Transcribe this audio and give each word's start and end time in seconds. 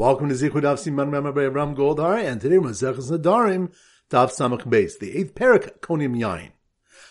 Welcome 0.00 0.30
to 0.30 0.34
Zichud 0.34 0.62
Daf 0.62 0.78
Siman 0.78 1.10
Mem 1.10 1.24
by 1.34 1.44
Ram 1.44 1.76
Goldhar, 1.76 2.24
and 2.24 2.40
today 2.40 2.56
we're 2.56 2.70
Maseches 2.70 3.10
Nedarim 3.10 3.70
Daf 4.08 4.30
Samach 4.30 4.66
Beis, 4.66 4.98
the 4.98 5.14
eighth 5.14 5.34
parak 5.34 5.80
Konim 5.80 6.18
Yain. 6.18 6.52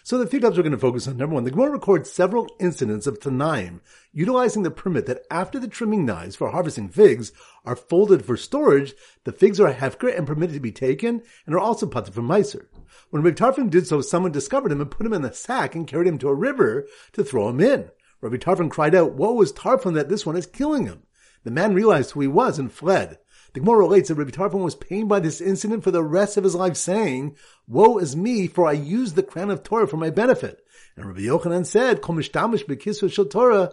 So 0.01 0.17
the 0.17 0.25
few 0.25 0.39
topics 0.39 0.57
we're 0.57 0.63
going 0.63 0.71
to 0.71 0.79
focus 0.79 1.07
on. 1.07 1.15
Number 1.15 1.35
one, 1.35 1.43
the 1.43 1.51
Gemara 1.51 1.69
records 1.73 2.11
several 2.11 2.47
incidents 2.59 3.05
of 3.05 3.19
Tanaim 3.19 3.81
utilizing 4.11 4.63
the 4.63 4.71
permit 4.71 5.05
that 5.05 5.21
after 5.29 5.59
the 5.59 5.67
trimming 5.67 6.03
knives 6.03 6.35
for 6.35 6.49
harvesting 6.49 6.89
figs 6.89 7.31
are 7.63 7.75
folded 7.75 8.25
for 8.25 8.35
storage, 8.35 8.95
the 9.23 9.31
figs 9.31 9.59
are 9.59 9.71
hefker 9.71 10.17
and 10.17 10.25
permitted 10.25 10.55
to 10.55 10.59
be 10.59 10.71
taken 10.71 11.21
and 11.45 11.53
are 11.53 11.59
also 11.59 11.85
putted 11.85 12.15
from 12.15 12.27
Meiser. 12.27 12.65
When 13.11 13.21
Rabbi 13.21 13.35
Tarfon 13.35 13.69
did 13.69 13.85
so, 13.85 14.01
someone 14.01 14.31
discovered 14.31 14.71
him 14.71 14.81
and 14.81 14.89
put 14.89 15.05
him 15.05 15.13
in 15.13 15.23
a 15.23 15.31
sack 15.31 15.75
and 15.75 15.85
carried 15.85 16.07
him 16.07 16.17
to 16.17 16.29
a 16.29 16.33
river 16.33 16.87
to 17.13 17.23
throw 17.23 17.49
him 17.49 17.59
in. 17.59 17.91
Rabbi 18.21 18.37
Tarfon 18.37 18.71
cried 18.71 18.95
out, 18.95 19.13
Woe 19.13 19.33
was 19.33 19.53
Tarfon 19.53 19.93
that 19.93 20.09
this 20.09 20.25
one 20.25 20.35
is 20.35 20.47
killing 20.47 20.87
him. 20.87 21.03
The 21.43 21.51
man 21.51 21.73
realized 21.73 22.11
who 22.11 22.21
he 22.21 22.27
was 22.27 22.59
and 22.59 22.71
fled. 22.71 23.19
The 23.53 23.61
Gemara 23.61 23.79
relates 23.79 24.09
that 24.09 24.15
Rabbi 24.15 24.31
Tarfon 24.31 24.63
was 24.63 24.75
pained 24.75 25.09
by 25.09 25.19
this 25.19 25.41
incident 25.41 25.83
for 25.83 25.91
the 25.91 26.03
rest 26.03 26.37
of 26.37 26.43
his 26.43 26.53
life, 26.53 26.77
saying, 26.77 27.35
Woe 27.67 27.97
is 27.97 28.15
me, 28.15 28.47
for 28.47 28.67
I 28.67 28.73
used 28.73 29.15
the 29.15 29.23
crown 29.23 29.49
of 29.49 29.63
Torah 29.63 29.87
for 29.87 29.97
my 29.97 30.11
benefit. 30.11 30.63
And 30.95 31.07
Rabbi 31.07 31.21
Yochanan 31.21 31.65
said, 31.65 32.01
Torah 32.01 33.71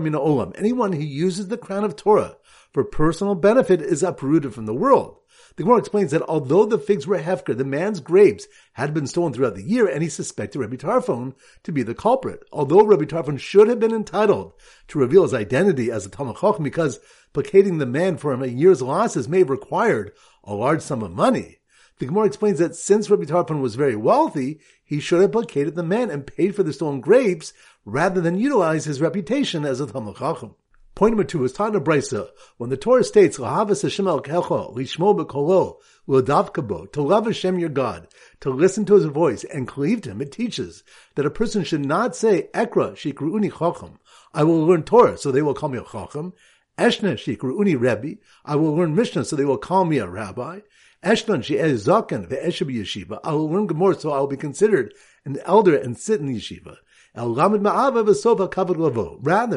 mina 0.00 0.18
olam. 0.18 0.52
Anyone 0.58 0.92
who 0.92 1.02
uses 1.02 1.48
the 1.48 1.56
crown 1.56 1.84
of 1.84 1.96
Torah 1.96 2.36
for 2.72 2.84
personal 2.84 3.34
benefit 3.34 3.80
is 3.80 4.02
uprooted 4.02 4.52
from 4.52 4.66
the 4.66 4.74
world. 4.74 5.16
The 5.58 5.64
Gemara 5.64 5.78
explains 5.78 6.12
that 6.12 6.22
although 6.22 6.66
the 6.66 6.78
figs 6.78 7.04
were 7.04 7.18
hefker, 7.18 7.56
the 7.56 7.64
man's 7.64 7.98
grapes 7.98 8.46
had 8.74 8.94
been 8.94 9.08
stolen 9.08 9.32
throughout 9.32 9.56
the 9.56 9.62
year, 9.64 9.88
and 9.88 10.04
he 10.04 10.08
suspected 10.08 10.60
Rabbi 10.60 10.76
Tarfon 10.76 11.34
to 11.64 11.72
be 11.72 11.82
the 11.82 11.96
culprit. 11.96 12.44
Although 12.52 12.84
Rabbi 12.84 13.06
Tarfon 13.06 13.40
should 13.40 13.66
have 13.66 13.80
been 13.80 13.92
entitled 13.92 14.52
to 14.86 15.00
reveal 15.00 15.24
his 15.24 15.34
identity 15.34 15.90
as 15.90 16.06
a 16.06 16.10
Talmud 16.10 16.36
Chacham, 16.36 16.62
because 16.62 17.00
placating 17.32 17.78
the 17.78 17.86
man 17.86 18.18
for 18.18 18.32
a 18.32 18.46
year's 18.46 18.82
losses 18.82 19.28
may 19.28 19.40
have 19.40 19.50
required 19.50 20.12
a 20.44 20.54
large 20.54 20.80
sum 20.80 21.02
of 21.02 21.10
money. 21.10 21.58
The 21.98 22.06
Gemara 22.06 22.26
explains 22.26 22.60
that 22.60 22.76
since 22.76 23.10
Rabbi 23.10 23.24
Tarfon 23.24 23.60
was 23.60 23.74
very 23.74 23.96
wealthy, 23.96 24.60
he 24.84 25.00
should 25.00 25.22
have 25.22 25.32
placated 25.32 25.74
the 25.74 25.82
man 25.82 26.08
and 26.08 26.24
paid 26.24 26.54
for 26.54 26.62
the 26.62 26.72
stolen 26.72 27.00
grapes 27.00 27.52
rather 27.84 28.20
than 28.20 28.38
utilize 28.38 28.84
his 28.84 29.00
reputation 29.00 29.64
as 29.64 29.80
a 29.80 29.88
Talmud 29.88 30.18
Chacham. 30.18 30.54
Point 30.98 31.12
number 31.12 31.22
two 31.22 31.44
is 31.44 31.52
Tana 31.52 31.80
Brisa. 31.80 32.30
When 32.56 32.70
the 32.70 32.76
Torah 32.76 33.04
states, 33.04 33.38
Lahavas 33.38 33.82
Hashem 33.82 34.08
el 34.08 34.20
kecho, 34.20 34.74
lishmo 34.74 35.16
bekolo, 35.16 35.76
l'davkabo, 36.08 36.90
to 36.90 37.02
love 37.02 37.26
Hashem 37.26 37.60
your 37.60 37.68
God, 37.68 38.08
to 38.40 38.50
listen 38.50 38.84
to 38.86 38.94
his 38.94 39.04
voice 39.04 39.44
and 39.44 39.68
cleave 39.68 40.00
to 40.00 40.10
him, 40.10 40.20
it 40.20 40.32
teaches 40.32 40.82
that 41.14 41.24
a 41.24 41.30
person 41.30 41.62
should 41.62 41.84
not 41.84 42.16
say, 42.16 42.48
Ekra 42.52 42.94
shikruuni 42.96 43.56
chacham, 43.56 44.00
I 44.34 44.42
will 44.42 44.66
learn 44.66 44.82
Torah, 44.82 45.16
so 45.16 45.30
they 45.30 45.40
will 45.40 45.54
call 45.54 45.68
me 45.68 45.78
a 45.78 45.84
chacham. 45.84 46.32
Eshna 46.76 47.12
shikruuni 47.12 47.78
rebbe, 47.78 48.18
I 48.44 48.56
will 48.56 48.74
learn 48.74 48.96
Mishnah, 48.96 49.24
so 49.24 49.36
they 49.36 49.44
will 49.44 49.56
call 49.56 49.84
me 49.84 49.98
a 49.98 50.08
rabbi. 50.08 50.62
Eshnan 51.04 51.44
she'ez 51.44 51.86
zaken 51.86 52.28
ve'eshabi 52.28 52.74
yeshiva, 52.76 53.20
I 53.22 53.34
will 53.34 53.48
learn 53.48 53.68
Gemara, 53.68 53.94
so 53.94 54.10
I 54.10 54.18
will 54.18 54.26
be 54.26 54.36
considered 54.36 54.92
an 55.24 55.38
elder 55.44 55.76
and 55.76 55.96
sit 55.96 56.18
in 56.18 56.26
the 56.26 56.38
yeshiva. 56.38 56.78
Rather, 57.14 57.30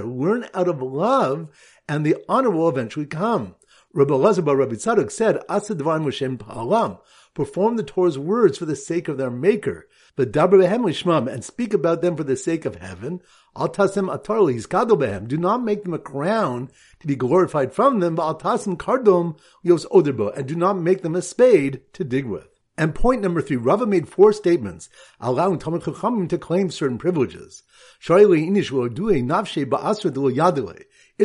learn 0.03 0.47
out 0.53 0.67
of 0.67 0.81
love, 0.81 1.49
and 1.87 2.05
the 2.05 2.15
honor 2.29 2.49
will 2.49 2.69
eventually 2.69 3.05
come. 3.05 3.55
Rabbi 3.93 4.13
Elazar 4.13 4.45
Bar 4.45 4.55
Rabbi 4.55 4.75
Tzadok 4.75 5.11
said, 5.11 5.41
Hashem 5.49 6.37
Pa'alam, 6.37 6.99
perform 7.33 7.75
the 7.75 7.83
Torah's 7.83 8.17
words 8.17 8.57
for 8.57 8.65
the 8.65 8.75
sake 8.75 9.09
of 9.09 9.17
their 9.17 9.29
maker, 9.29 9.87
but 10.15 10.31
behem 10.31 11.33
and 11.33 11.43
speak 11.43 11.73
about 11.73 12.01
them 12.01 12.15
for 12.15 12.23
the 12.23 12.37
sake 12.37 12.63
of 12.65 12.75
heaven. 12.75 13.21
Al 13.55 13.67
tasem 13.67 14.07
hiskadol 14.07 14.97
behem, 14.97 15.27
do 15.27 15.37
not 15.37 15.63
make 15.63 15.83
them 15.83 15.93
a 15.93 15.99
crown 15.99 16.69
to 17.01 17.07
be 17.07 17.15
glorified 17.15 17.73
from 17.73 17.99
them, 17.99 18.15
but 18.15 18.39
tasem 18.39 18.77
kardom 18.77 19.37
yos 19.61 19.85
oderbo, 19.87 20.35
and 20.37 20.47
do 20.47 20.55
not 20.55 20.77
make 20.77 21.01
them 21.01 21.15
a 21.15 21.21
spade 21.21 21.81
to 21.91 22.05
dig 22.05 22.25
with. 22.25 22.47
And 22.81 22.95
point 22.95 23.21
number 23.21 23.43
three, 23.43 23.57
Rava 23.57 23.85
made 23.85 24.09
four 24.09 24.33
statements 24.33 24.89
allowing 25.19 25.59
Talmud 25.59 25.83
Chachamim 25.83 26.27
to 26.29 26.39
claim 26.39 26.71
certain 26.71 26.97
privileges. 26.97 27.61
It's 28.09 28.33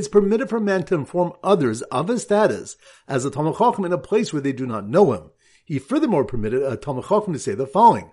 permitted 0.09 0.50
for 0.50 0.61
man 0.61 0.83
to 0.83 0.95
inform 0.95 1.33
others 1.43 1.81
of 1.81 2.09
his 2.09 2.21
status 2.21 2.77
as 3.09 3.25
a 3.25 3.31
Talmud 3.31 3.56
Chacham 3.56 3.87
in 3.87 3.93
a 3.95 3.97
place 3.97 4.34
where 4.34 4.43
they 4.43 4.53
do 4.53 4.66
not 4.66 4.87
know 4.87 5.15
him. 5.15 5.31
He 5.65 5.78
furthermore 5.78 6.27
permitted 6.27 6.62
a 6.62 6.77
Talmud 6.77 7.06
Chacham 7.06 7.33
to 7.33 7.39
say 7.39 7.55
the 7.55 7.66
following: 7.66 8.11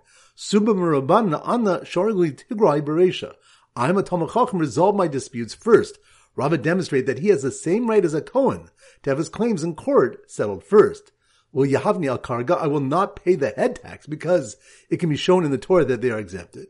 I'm 3.75 3.97
a 3.97 4.03
Talmud 4.03 4.31
Chacham, 4.31 4.59
resolve 4.59 4.95
my 4.95 5.09
disputes 5.09 5.53
first. 5.53 5.99
Rava 6.37 6.57
demonstrated 6.57 7.07
that 7.07 7.19
he 7.19 7.27
has 7.27 7.41
the 7.41 7.51
same 7.51 7.89
right 7.89 8.05
as 8.05 8.13
a 8.13 8.21
Kohen 8.21 8.69
to 9.01 9.09
have 9.09 9.17
his 9.17 9.27
claims 9.27 9.63
in 9.63 9.75
court 9.75 10.31
settled 10.31 10.63
first. 10.63 11.11
Well, 11.53 11.69
Yahavni 11.69 12.07
al 12.07 12.17
Karga, 12.17 12.57
I 12.57 12.65
will 12.65 12.79
not 12.79 13.15
pay 13.15 13.35
the 13.35 13.51
head 13.51 13.75
tax 13.75 14.07
because 14.07 14.57
it 14.89 14.97
can 14.97 15.09
be 15.09 15.15
shown 15.15 15.45
in 15.45 15.51
the 15.51 15.59
Torah 15.59 15.85
that 15.85 16.01
they 16.01 16.09
are 16.09 16.17
exempted. 16.17 16.67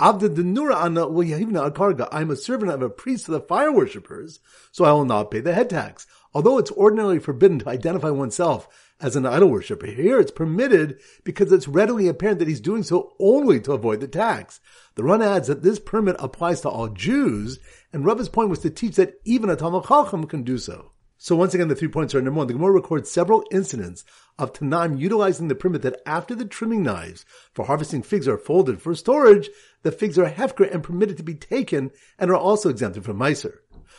Abda 0.00 0.34
Denura 0.34 0.74
Anna 0.74 1.06
will 1.06 1.24
Yahivna 1.24 1.58
al 1.58 1.70
Karga, 1.70 2.08
I 2.10 2.20
am 2.20 2.32
a 2.32 2.36
servant 2.36 2.72
of 2.72 2.82
a 2.82 2.90
priest 2.90 3.28
of 3.28 3.32
the 3.32 3.40
fire 3.40 3.70
worshippers, 3.70 4.40
so 4.72 4.84
I 4.84 4.90
will 4.90 5.04
not 5.04 5.30
pay 5.30 5.38
the 5.38 5.54
head 5.54 5.70
tax. 5.70 6.08
Although 6.34 6.58
it's 6.58 6.72
ordinarily 6.72 7.20
forbidden 7.20 7.60
to 7.60 7.68
identify 7.68 8.10
oneself 8.10 8.68
as 9.00 9.14
an 9.14 9.24
idol 9.24 9.50
worshiper, 9.50 9.86
here 9.86 10.18
it's 10.18 10.32
permitted 10.32 10.98
because 11.22 11.52
it's 11.52 11.68
readily 11.68 12.08
apparent 12.08 12.40
that 12.40 12.48
he's 12.48 12.60
doing 12.60 12.82
so 12.82 13.12
only 13.20 13.60
to 13.60 13.72
avoid 13.72 14.00
the 14.00 14.08
tax. 14.08 14.58
The 14.96 15.04
Ran 15.04 15.22
adds 15.22 15.46
that 15.46 15.62
this 15.62 15.78
permit 15.78 16.16
applies 16.18 16.60
to 16.62 16.68
all 16.68 16.88
Jews, 16.88 17.60
and 17.92 18.04
Rava's 18.04 18.28
point 18.28 18.50
was 18.50 18.58
to 18.60 18.70
teach 18.70 18.96
that 18.96 19.20
even 19.24 19.48
a 19.48 19.54
Talmud 19.54 19.84
Chacham 19.84 20.26
can 20.26 20.42
do 20.42 20.58
so. 20.58 20.90
So 21.16 21.36
once 21.36 21.54
again, 21.54 21.68
the 21.68 21.74
three 21.74 21.88
points 21.88 22.14
are 22.14 22.20
number 22.20 22.38
one. 22.38 22.46
The 22.48 22.54
Gemara 22.54 22.72
records 22.72 23.10
several 23.10 23.44
incidents 23.50 24.04
of 24.38 24.52
Tanaim 24.52 24.98
utilizing 24.98 25.48
the 25.48 25.54
permit 25.54 25.82
that 25.82 26.02
after 26.04 26.34
the 26.34 26.44
trimming 26.44 26.82
knives 26.82 27.24
for 27.52 27.66
harvesting 27.66 28.02
figs 28.02 28.26
are 28.26 28.36
folded 28.36 28.82
for 28.82 28.94
storage, 28.94 29.48
the 29.82 29.92
figs 29.92 30.18
are 30.18 30.28
hefker 30.28 30.70
and 30.72 30.82
permitted 30.82 31.16
to 31.16 31.22
be 31.22 31.34
taken 31.34 31.92
and 32.18 32.30
are 32.30 32.36
also 32.36 32.68
exempted 32.68 33.04
from 33.04 33.18
Meiser. 33.18 33.58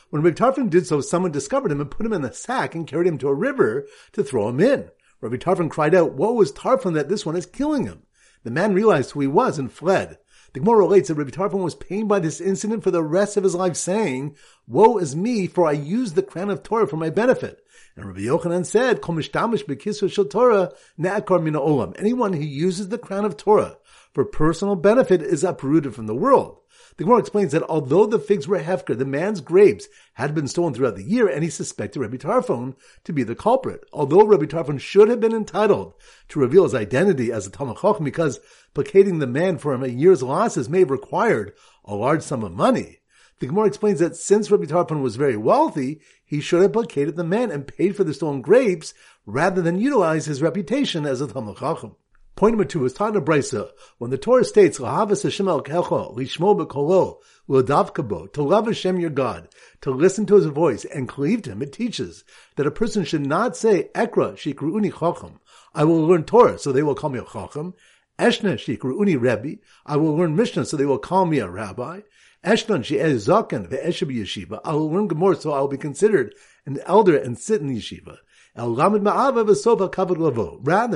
When 0.09 0.21
Rabbi 0.21 0.35
Tarfon 0.35 0.69
did 0.69 0.85
so, 0.85 1.01
someone 1.01 1.31
discovered 1.31 1.71
him 1.71 1.81
and 1.81 1.89
put 1.89 2.05
him 2.05 2.13
in 2.13 2.25
a 2.25 2.33
sack 2.33 2.75
and 2.75 2.87
carried 2.87 3.07
him 3.07 3.17
to 3.19 3.27
a 3.27 3.33
river 3.33 3.87
to 4.13 4.23
throw 4.23 4.49
him 4.49 4.59
in. 4.59 4.89
Rabbi 5.21 5.37
Tarfon 5.37 5.69
cried 5.69 5.95
out, 5.95 6.13
Woe 6.13 6.39
is 6.41 6.51
Tarfon 6.51 6.93
that 6.93 7.09
this 7.09 7.25
one 7.25 7.35
is 7.35 7.45
killing 7.45 7.85
him? 7.85 8.03
The 8.43 8.51
man 8.51 8.73
realized 8.73 9.11
who 9.11 9.21
he 9.21 9.27
was 9.27 9.57
and 9.57 9.71
fled. 9.71 10.19
The 10.55 10.61
Gemara 10.61 10.77
relates 10.77 11.09
that 11.09 11.15
Rabbi 11.15 11.31
Tarfon 11.31 11.61
was 11.65 11.75
pained 11.75 12.07
by 12.07 12.19
this 12.19 12.39
incident 12.39 12.81
for 12.81 12.89
the 12.89 13.03
rest 13.03 13.35
of 13.35 13.43
his 13.43 13.55
life, 13.55 13.75
saying, 13.75 14.37
Woe 14.65 14.97
is 14.97 15.13
me, 15.13 15.47
for 15.47 15.67
I 15.67 15.73
used 15.73 16.15
the 16.15 16.23
crown 16.23 16.49
of 16.49 16.63
Torah 16.63 16.87
for 16.87 16.95
my 16.95 17.09
benefit. 17.09 17.61
And 17.97 18.05
Rabbi 18.05 18.21
Yochanan 18.21 18.65
said, 18.65 19.01
Torah 19.01 20.71
mina 21.41 21.59
olam. 21.59 21.99
Anyone 21.99 22.31
who 22.31 22.41
uses 22.41 22.87
the 22.87 22.97
crown 22.97 23.25
of 23.25 23.35
Torah 23.35 23.75
for 24.13 24.23
personal 24.23 24.77
benefit 24.77 25.21
is 25.21 25.43
uprooted 25.43 25.93
from 25.93 26.07
the 26.07 26.15
world. 26.15 26.61
The 26.97 27.03
Gemara 27.03 27.19
explains 27.19 27.51
that 27.51 27.63
although 27.63 28.05
the 28.05 28.19
figs 28.19 28.47
were 28.47 28.59
hefker, 28.59 28.97
the 28.97 29.03
man's 29.03 29.41
grapes 29.41 29.89
had 30.13 30.33
been 30.33 30.47
stolen 30.47 30.73
throughout 30.73 30.95
the 30.95 31.03
year, 31.03 31.27
and 31.27 31.43
he 31.43 31.49
suspected 31.49 31.99
Rabbi 31.99 32.15
Tarfon 32.15 32.73
to 33.03 33.11
be 33.11 33.23
the 33.23 33.35
culprit. 33.35 33.83
Although 33.91 34.25
Rabbi 34.25 34.45
Tarfon 34.45 34.79
should 34.79 35.09
have 35.09 35.19
been 35.19 35.33
entitled 35.33 35.95
to 36.29 36.39
reveal 36.39 36.63
his 36.63 36.73
identity 36.73 37.33
as 37.33 37.45
a 37.45 37.51
Talmud 37.51 37.79
Chacham, 37.81 38.05
because 38.05 38.39
placating 38.73 39.19
the 39.19 39.27
man 39.27 39.57
for 39.57 39.73
a 39.73 39.87
year's 39.89 40.23
losses 40.23 40.69
may 40.69 40.79
have 40.79 40.91
required 40.91 41.51
a 41.83 41.95
large 41.95 42.21
sum 42.21 42.45
of 42.45 42.53
money. 42.53 42.99
The 43.39 43.47
Gemara 43.47 43.65
explains 43.65 43.99
that 43.99 44.15
since 44.15 44.49
Rabbi 44.49 44.63
Tarfon 44.63 45.01
was 45.01 45.17
very 45.17 45.35
wealthy, 45.35 45.99
he 46.23 46.39
should 46.39 46.61
have 46.61 46.71
placated 46.71 47.17
the 47.17 47.25
man 47.25 47.51
and 47.51 47.67
paid 47.67 47.97
for 47.97 48.05
the 48.05 48.13
stolen 48.13 48.41
grapes 48.41 48.93
rather 49.25 49.61
than 49.61 49.79
utilize 49.79 50.27
his 50.27 50.41
reputation 50.41 51.05
as 51.05 51.19
a 51.19 51.27
Talmud 51.27 51.57
Chacham. 51.57 51.97
Point 52.35 52.55
number 52.55 52.65
two 52.65 52.83
is 52.83 52.91
Tana 52.91 53.21
Brisa. 53.21 53.69
When 53.97 54.11
the 54.11 54.17
Torah 54.17 54.43
states, 54.43 54.77
Lahavas 54.77 55.23
Hashem 55.23 55.47
el 55.47 55.63
kecho, 55.63 56.13
lishmo 56.17 56.53
bekolo, 56.53 57.19
l'davkabo, 57.47 58.33
to 58.33 58.43
love 58.43 58.67
Hashem 58.67 58.99
your 58.99 59.09
God, 59.09 59.47
to 59.79 59.91
listen 59.91 60.25
to 60.25 60.35
his 60.35 60.47
voice 60.47 60.83
and 60.83 61.07
cleave 61.07 61.43
to 61.43 61.53
him, 61.53 61.61
it 61.61 61.71
teaches 61.71 62.25
that 62.57 62.67
a 62.67 62.71
person 62.71 63.05
should 63.05 63.25
not 63.25 63.55
say, 63.55 63.89
Ekra 63.95 64.33
shikruuni 64.33 64.91
chacham, 64.99 65.39
I 65.73 65.85
will 65.85 66.05
learn 66.05 66.25
Torah, 66.25 66.59
so 66.59 66.73
they 66.73 66.83
will 66.83 66.93
call 66.93 67.09
me 67.09 67.19
a 67.19 67.23
chacham. 67.23 67.73
Eshna 68.19 68.55
shikruuni 68.55 69.17
rebbe, 69.17 69.61
I 69.85 69.95
will 69.95 70.17
learn 70.17 70.35
Mishnah, 70.35 70.65
so 70.65 70.75
they 70.75 70.85
will 70.85 70.99
call 70.99 71.25
me 71.25 71.39
a 71.39 71.49
rabbi. 71.49 72.01
Eshnan 72.43 72.83
she'ez 72.83 73.27
zaken 73.29 73.69
ve'eshabi 73.69 74.17
yeshiva, 74.17 74.59
I 74.65 74.73
will 74.73 74.91
learn 74.91 75.07
Gemara, 75.07 75.37
so 75.37 75.53
I 75.53 75.61
will 75.61 75.69
be 75.69 75.77
considered 75.77 76.35
an 76.65 76.79
elder 76.85 77.15
and 77.15 77.39
sit 77.39 77.61
in 77.61 77.67
the 77.67 77.77
yeshiva. 77.77 78.17
Rather, 78.57 79.43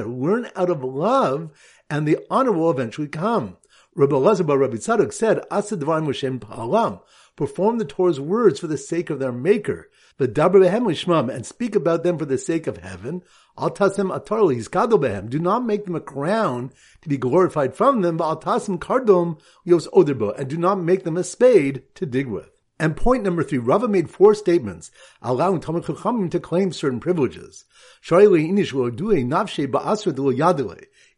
learn 0.05 0.49
out 0.55 0.69
of 0.69 0.83
love, 0.83 1.51
and 1.89 2.07
the 2.07 2.17
honor 2.29 2.51
will 2.51 2.71
eventually 2.71 3.07
come. 3.07 3.57
Rabbi 3.95 4.15
Elazar 4.15 4.45
Bar 4.45 4.59
Rabbi 4.59 4.77
Tzadok 4.77 5.11
said, 5.11 5.43
Hashem 5.51 6.39
Pa'alam, 6.39 7.01
perform 7.35 7.77
the 7.79 7.85
Torah's 7.85 8.19
words 8.19 8.59
for 8.59 8.67
the 8.67 8.77
sake 8.77 9.09
of 9.09 9.19
their 9.19 9.31
maker, 9.31 9.89
v'daber 10.19 10.61
behem 10.61 10.85
lishmam, 10.85 11.33
and 11.33 11.45
speak 11.45 11.75
about 11.75 12.03
them 12.03 12.17
for 12.17 12.25
the 12.25 12.37
sake 12.37 12.67
of 12.67 12.77
heaven. 12.77 13.23
Al 13.57 13.71
tasem 13.71 14.17
atarli 14.17 14.55
hiskadol 14.57 15.01
behem, 15.01 15.29
do 15.29 15.39
not 15.39 15.65
make 15.65 15.85
them 15.85 15.95
a 15.95 16.01
crown 16.01 16.71
to 17.01 17.09
be 17.09 17.17
glorified 17.17 17.75
from 17.75 18.01
them, 18.01 18.15
but 18.17 18.25
al 18.25 18.39
tasem 18.39 18.77
kardom 18.79 19.37
yos 19.65 19.87
oderbo, 19.87 20.37
and 20.37 20.49
do 20.49 20.57
not 20.57 20.79
make 20.79 21.03
them 21.03 21.17
a 21.17 21.23
spade 21.23 21.83
to 21.95 22.05
dig 22.05 22.27
with. 22.27 22.58
And 22.81 22.95
point 22.95 23.23
number 23.23 23.43
three, 23.43 23.57
Rava 23.57 23.89
made 23.89 24.09
four 24.09 24.33
statements 24.33 24.89
allowing 25.21 25.59
Talmud 25.59 25.83
Chachamim 25.83 26.31
to 26.31 26.39
claim 26.39 26.71
certain 26.71 27.01
privileges. 27.01 27.65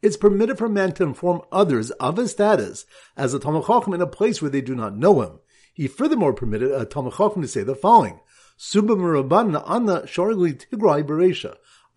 It's 0.01 0.17
permitted 0.17 0.57
for 0.57 0.65
a 0.65 0.69
man 0.69 0.91
to 0.93 1.03
inform 1.03 1.41
others 1.51 1.91
of 1.91 2.17
his 2.17 2.31
status 2.31 2.85
as 3.15 3.35
a 3.35 3.39
Talmud 3.39 3.67
Chacham 3.67 3.93
in 3.93 4.01
a 4.01 4.07
place 4.07 4.41
where 4.41 4.49
they 4.49 4.61
do 4.61 4.73
not 4.73 4.97
know 4.97 5.21
him. 5.21 5.39
He 5.71 5.87
furthermore 5.87 6.33
permitted 6.33 6.71
a 6.71 6.83
Talmud 6.85 7.13
Chacham 7.13 7.43
to 7.43 7.47
say 7.47 7.61
the 7.61 7.75
following. 7.75 8.21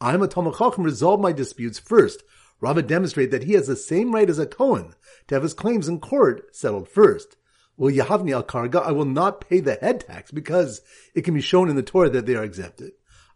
I 0.01 0.13
am 0.13 0.23
a 0.23 0.29
Talmud 0.29 0.55
Chacham. 0.59 0.85
Resolve 0.85 1.21
my 1.21 1.33
disputes 1.33 1.79
first. 1.79 2.23
Rava 2.61 2.83
demonstrate 2.83 3.31
that 3.31 3.45
he 3.45 3.55
has 3.55 3.67
the 3.67 3.77
same 3.77 4.15
right 4.15 4.29
as 4.29 4.39
a 4.39 4.47
Kohen 4.47 4.95
to 5.29 5.35
have 5.35 5.43
his 5.43 5.55
claims 5.55 5.89
in 5.89 6.01
court 6.01 6.55
settled 6.55 6.89
first. 6.89 7.37
Well, 7.77 7.93
Yahavni 7.93 8.33
al 8.33 8.45
Karga, 8.45 8.83
I 8.83 8.93
will 8.93 9.05
not 9.05 9.41
pay 9.41 9.61
the 9.61 9.75
head 9.75 10.01
tax 10.01 10.31
because 10.31 10.81
it 11.15 11.23
can 11.23 11.35
be 11.35 11.41
shown 11.41 11.69
in 11.69 11.77
the 11.77 11.83
Torah 11.83 12.11
that 12.11 12.27
they 12.27 12.37
are 12.37 12.45
exempted. 12.45 12.93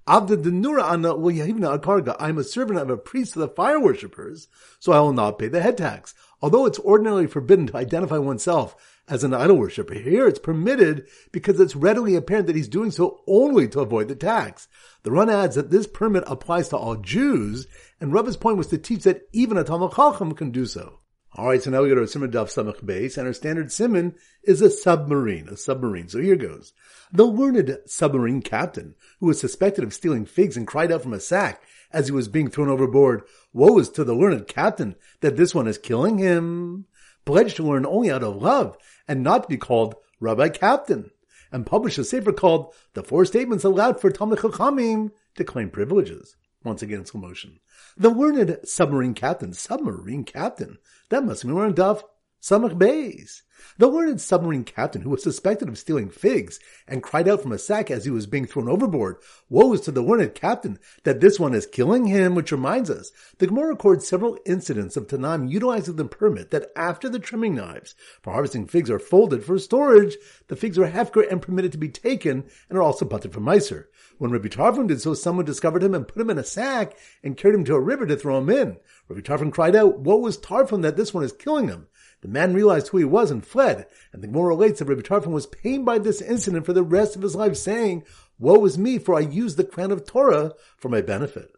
Avda 0.06 0.43
denura 0.43 0.90
anna 0.90 1.17
well 1.17 1.35
Yahavni 1.35 1.64
al 1.64 1.79
Karga, 1.81 2.17
I 2.19 2.29
am 2.29 2.38
a 2.38 2.44
servant 2.44 2.79
of 2.79 2.88
a 2.88 2.96
priest 2.96 3.37
of 3.37 3.40
the 3.40 3.49
fire 3.49 3.81
worshippers, 3.81 4.49
so 4.79 4.93
I 4.93 5.00
will 5.00 5.12
not 5.12 5.38
pay 5.38 5.49
the 5.49 5.61
head 5.61 5.76
tax. 5.76 6.14
Although 6.40 6.67
it's 6.67 6.79
ordinarily 6.79 7.26
forbidden 7.26 7.67
to 7.67 7.76
identify 7.76 8.19
oneself 8.19 8.76
as 9.08 9.25
an 9.25 9.35
idol 9.35 9.56
worshiper. 9.56 9.94
Here 9.94 10.29
it's 10.29 10.38
permitted 10.38 11.08
because 11.32 11.58
it's 11.58 11.75
readily 11.75 12.14
apparent 12.14 12.46
that 12.46 12.56
he's 12.56 12.69
doing 12.69 12.91
so 12.91 13.20
only 13.26 13.67
to 13.69 13.81
avoid 13.81 14.08
the 14.08 14.14
tax. 14.14 14.69
The 15.02 15.11
Ran 15.11 15.31
adds 15.31 15.56
that 15.56 15.70
this 15.70 15.87
permit 15.87 16.25
applies 16.26 16.69
to 16.69 16.76
all 16.76 16.96
Jews, 16.96 17.67
and 18.00 18.12
Rava's 18.12 18.37
point 18.37 18.56
was 18.56 18.69
to 18.69 18.79
teach 18.79 19.05
that 19.05 19.29
even 19.32 19.56
a 19.56 19.64
Talmud 19.64 19.93
Chacham 19.93 20.32
can 20.34 20.50
do 20.50 20.67
so. 20.67 21.00
Alright, 21.38 21.62
so 21.62 21.70
now 21.70 21.82
we 21.82 21.88
go 21.88 21.94
to 21.94 22.02
a 22.02 22.08
Simon 22.08 22.32
Daf 22.32 22.52
Samach 22.52 22.85
base, 22.85 23.17
and 23.17 23.25
our 23.25 23.32
standard 23.32 23.70
Simon 23.70 24.17
is 24.43 24.61
a 24.61 24.69
submarine, 24.69 25.49
a 25.49 25.56
submarine. 25.56 26.08
So 26.08 26.20
here 26.20 26.35
goes. 26.35 26.73
The 27.12 27.26
learned 27.26 27.79
submarine 27.87 28.43
captain, 28.43 28.96
who 29.20 29.26
was 29.26 29.38
suspected 29.38 29.85
of 29.85 29.94
stealing 29.94 30.26
figs 30.26 30.56
and 30.56 30.67
cried 30.67 30.90
out 30.90 31.02
from 31.02 31.12
a 31.12 31.20
sack 31.20 31.62
as 31.93 32.08
he 32.08 32.12
was 32.12 32.26
being 32.26 32.50
thrown 32.50 32.69
overboard, 32.69 33.23
Woe 33.52 33.79
is 33.79 33.88
to 33.90 34.02
the 34.02 34.17
learned 34.17 34.49
captain 34.49 34.96
that 35.20 35.37
this 35.37 35.55
one 35.55 35.69
is 35.69 35.79
killing 35.79 36.19
him. 36.19 36.87
Pledged 37.25 37.55
to 37.58 37.62
learn 37.62 37.87
only 37.87 38.11
out 38.11 38.25
of 38.25 38.43
love 38.43 38.76
and 39.06 39.23
not 39.23 39.44
to 39.44 39.49
be 39.49 39.56
called 39.56 39.94
Rabbi 40.19 40.49
Captain, 40.49 41.12
and 41.52 41.64
published 41.64 41.99
a 41.99 42.05
sefer 42.05 42.32
called 42.32 42.75
The 42.94 43.05
Four 43.05 43.25
Statements 43.25 43.62
Allowed 43.62 44.00
for 44.00 44.11
Talmud 44.11 44.41
Chachamim 44.41 45.12
to 45.37 45.44
Claim 45.44 45.70
Privileges. 45.70 46.34
Once 46.64 46.82
again, 46.82 47.05
motion. 47.20 47.60
The 47.96 48.10
learned 48.10 48.58
submarine 48.64 49.14
captain, 49.14 49.52
submarine 49.52 50.25
captain, 50.25 50.78
that 51.08 51.25
must 51.25 51.46
be 51.46 51.52
learned 51.52 51.78
of 51.78 52.05
Samach 52.40 52.79
Bays. 52.79 53.43
The 53.79 53.88
learned 53.88 54.20
submarine 54.20 54.62
captain 54.62 55.02
who 55.02 55.11
was 55.11 55.25
suspected 55.25 55.69
of 55.69 55.76
stealing 55.76 56.08
figs 56.08 56.61
and 56.87 57.02
cried 57.02 57.26
out 57.26 57.43
from 57.43 57.50
a 57.50 57.58
sack 57.58 57.90
as 57.90 58.05
he 58.05 58.12
was 58.12 58.29
being 58.29 58.46
thrown 58.46 58.69
overboard, 58.69 59.17
woe 59.49 59.73
is 59.73 59.81
to 59.82 59.90
the 59.90 60.02
learned 60.02 60.37
captain 60.37 60.79
that 61.02 61.20
this 61.20 61.40
one 61.40 61.52
is 61.52 61.67
killing 61.67 62.06
him, 62.06 62.37
which 62.37 62.52
reminds 62.52 62.90
us, 62.90 63.11
the 63.38 63.49
Gemara 63.49 63.70
records 63.70 64.06
several 64.06 64.38
incidents 64.46 64.96
of 64.96 65.08
Tanaim 65.08 65.50
utilizing 65.50 65.96
the 65.96 66.05
permit 66.05 66.52
that 66.52 66.70
after 66.76 67.08
the 67.08 67.19
trimming 67.19 67.56
knives 67.56 67.96
for 68.23 68.32
harvesting 68.32 68.69
figs 68.69 68.88
are 68.88 69.00
folded 69.00 69.43
for 69.43 69.58
storage, 69.58 70.17
the 70.46 70.55
figs 70.55 70.79
are 70.79 70.88
hefker 70.88 71.29
and 71.29 71.43
permitted 71.43 71.73
to 71.73 71.79
be 71.79 71.88
taken 71.88 72.44
and 72.69 72.79
are 72.79 72.82
also 72.82 73.05
butted 73.05 73.32
for 73.32 73.41
miser. 73.41 73.91
When 74.19 74.31
Rabbi 74.31 74.49
Tarfon 74.49 74.87
did 74.87 75.00
so, 75.00 75.14
someone 75.14 75.44
discovered 75.44 75.82
him 75.82 75.94
and 75.94 76.06
put 76.06 76.23
him 76.23 76.31
in 76.31 76.38
a 76.38 76.44
sack 76.44 76.96
and 77.25 77.37
carried 77.37 77.56
him 77.56 77.64
to 77.64 77.75
a 77.75 77.81
river 77.81 78.06
to 78.06 78.17
throw 78.17 78.38
him 78.38 78.50
in. 78.50 78.76
Rabbi 79.08 79.23
Tarfon 79.23 79.52
cried 79.52 79.75
out, 79.75 79.99
Woe 79.99 80.26
is 80.26 80.38
Tarfon 80.38 80.82
that 80.82 80.96
this 80.96 81.12
one 81.12 81.25
is 81.25 81.32
killing 81.32 81.67
him? 81.67 81.88
The 82.20 82.29
man 82.29 82.55
realized 82.55 82.88
who 82.88 82.99
he 82.99 83.05
was 83.05 83.31
and 83.31 83.47
fled, 83.47 83.87
and 84.12 84.23
the 84.23 84.26
Gemara 84.26 84.49
relates 84.49 84.81
that 84.81 84.87
Rabbi 84.87 85.03
Tarfon 85.03 85.32
was 85.32 85.47
pained 85.47 85.85
by 85.85 85.99
this 85.99 86.20
incident 86.20 86.67
for 86.67 86.73
the 86.73 86.82
rest 86.82 87.15
of 87.15 87.23
his 87.23 87.37
life, 87.37 87.56
saying, 87.56 88.05
Woe 88.38 88.65
is 88.65 88.76
me, 88.76 88.99
for 88.99 89.15
I 89.15 89.20
used 89.20 89.56
the 89.56 89.65
crown 89.65 89.93
of 89.93 90.05
Torah 90.05 90.55
for 90.76 90.88
my 90.88 91.00
benefit. 91.00 91.53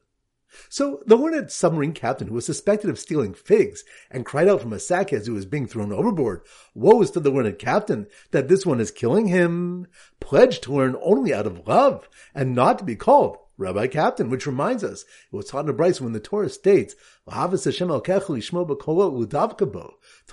So 0.69 1.03
the 1.07 1.17
learned 1.17 1.53
submarine 1.53 1.93
captain 1.93 2.29
who 2.29 2.35
was 2.35 2.45
suspected 2.45 2.91
of 2.91 2.99
stealing 2.99 3.35
figs 3.35 3.85
and 4.11 4.27
cried 4.27 4.49
out 4.49 4.61
from 4.61 4.73
a 4.73 4.81
sack 4.81 5.13
as 5.13 5.27
he 5.27 5.33
was 5.33 5.47
being 5.47 5.67
thrown 5.67 5.93
overboard, 5.93 6.43
woe 6.75 7.01
is 7.03 7.11
to 7.13 7.21
the 7.21 7.31
learned 7.31 7.59
captain 7.59 8.09
that 8.33 8.49
this 8.49 8.67
one 8.67 8.81
is 8.81 8.91
killing 8.91 9.29
him, 9.29 9.87
pledged 10.19 10.65
to 10.65 10.75
learn 10.75 10.97
only 11.01 11.33
out 11.33 11.47
of 11.47 11.67
love 11.69 12.09
and 12.35 12.55
not 12.55 12.79
to 12.79 12.85
be 12.85 12.97
called 12.97 13.39
Rabbi 13.61 13.87
Captain, 13.89 14.31
which 14.31 14.47
reminds 14.47 14.83
us, 14.83 15.03
it 15.03 15.37
was 15.37 15.47
taught 15.47 15.61
in 15.61 15.67
the 15.67 15.75
Brisa 15.75 16.01
when 16.01 16.15
the 16.15 16.21
Torah 16.21 16.49
states, 16.49 16.95
to 17.27 17.31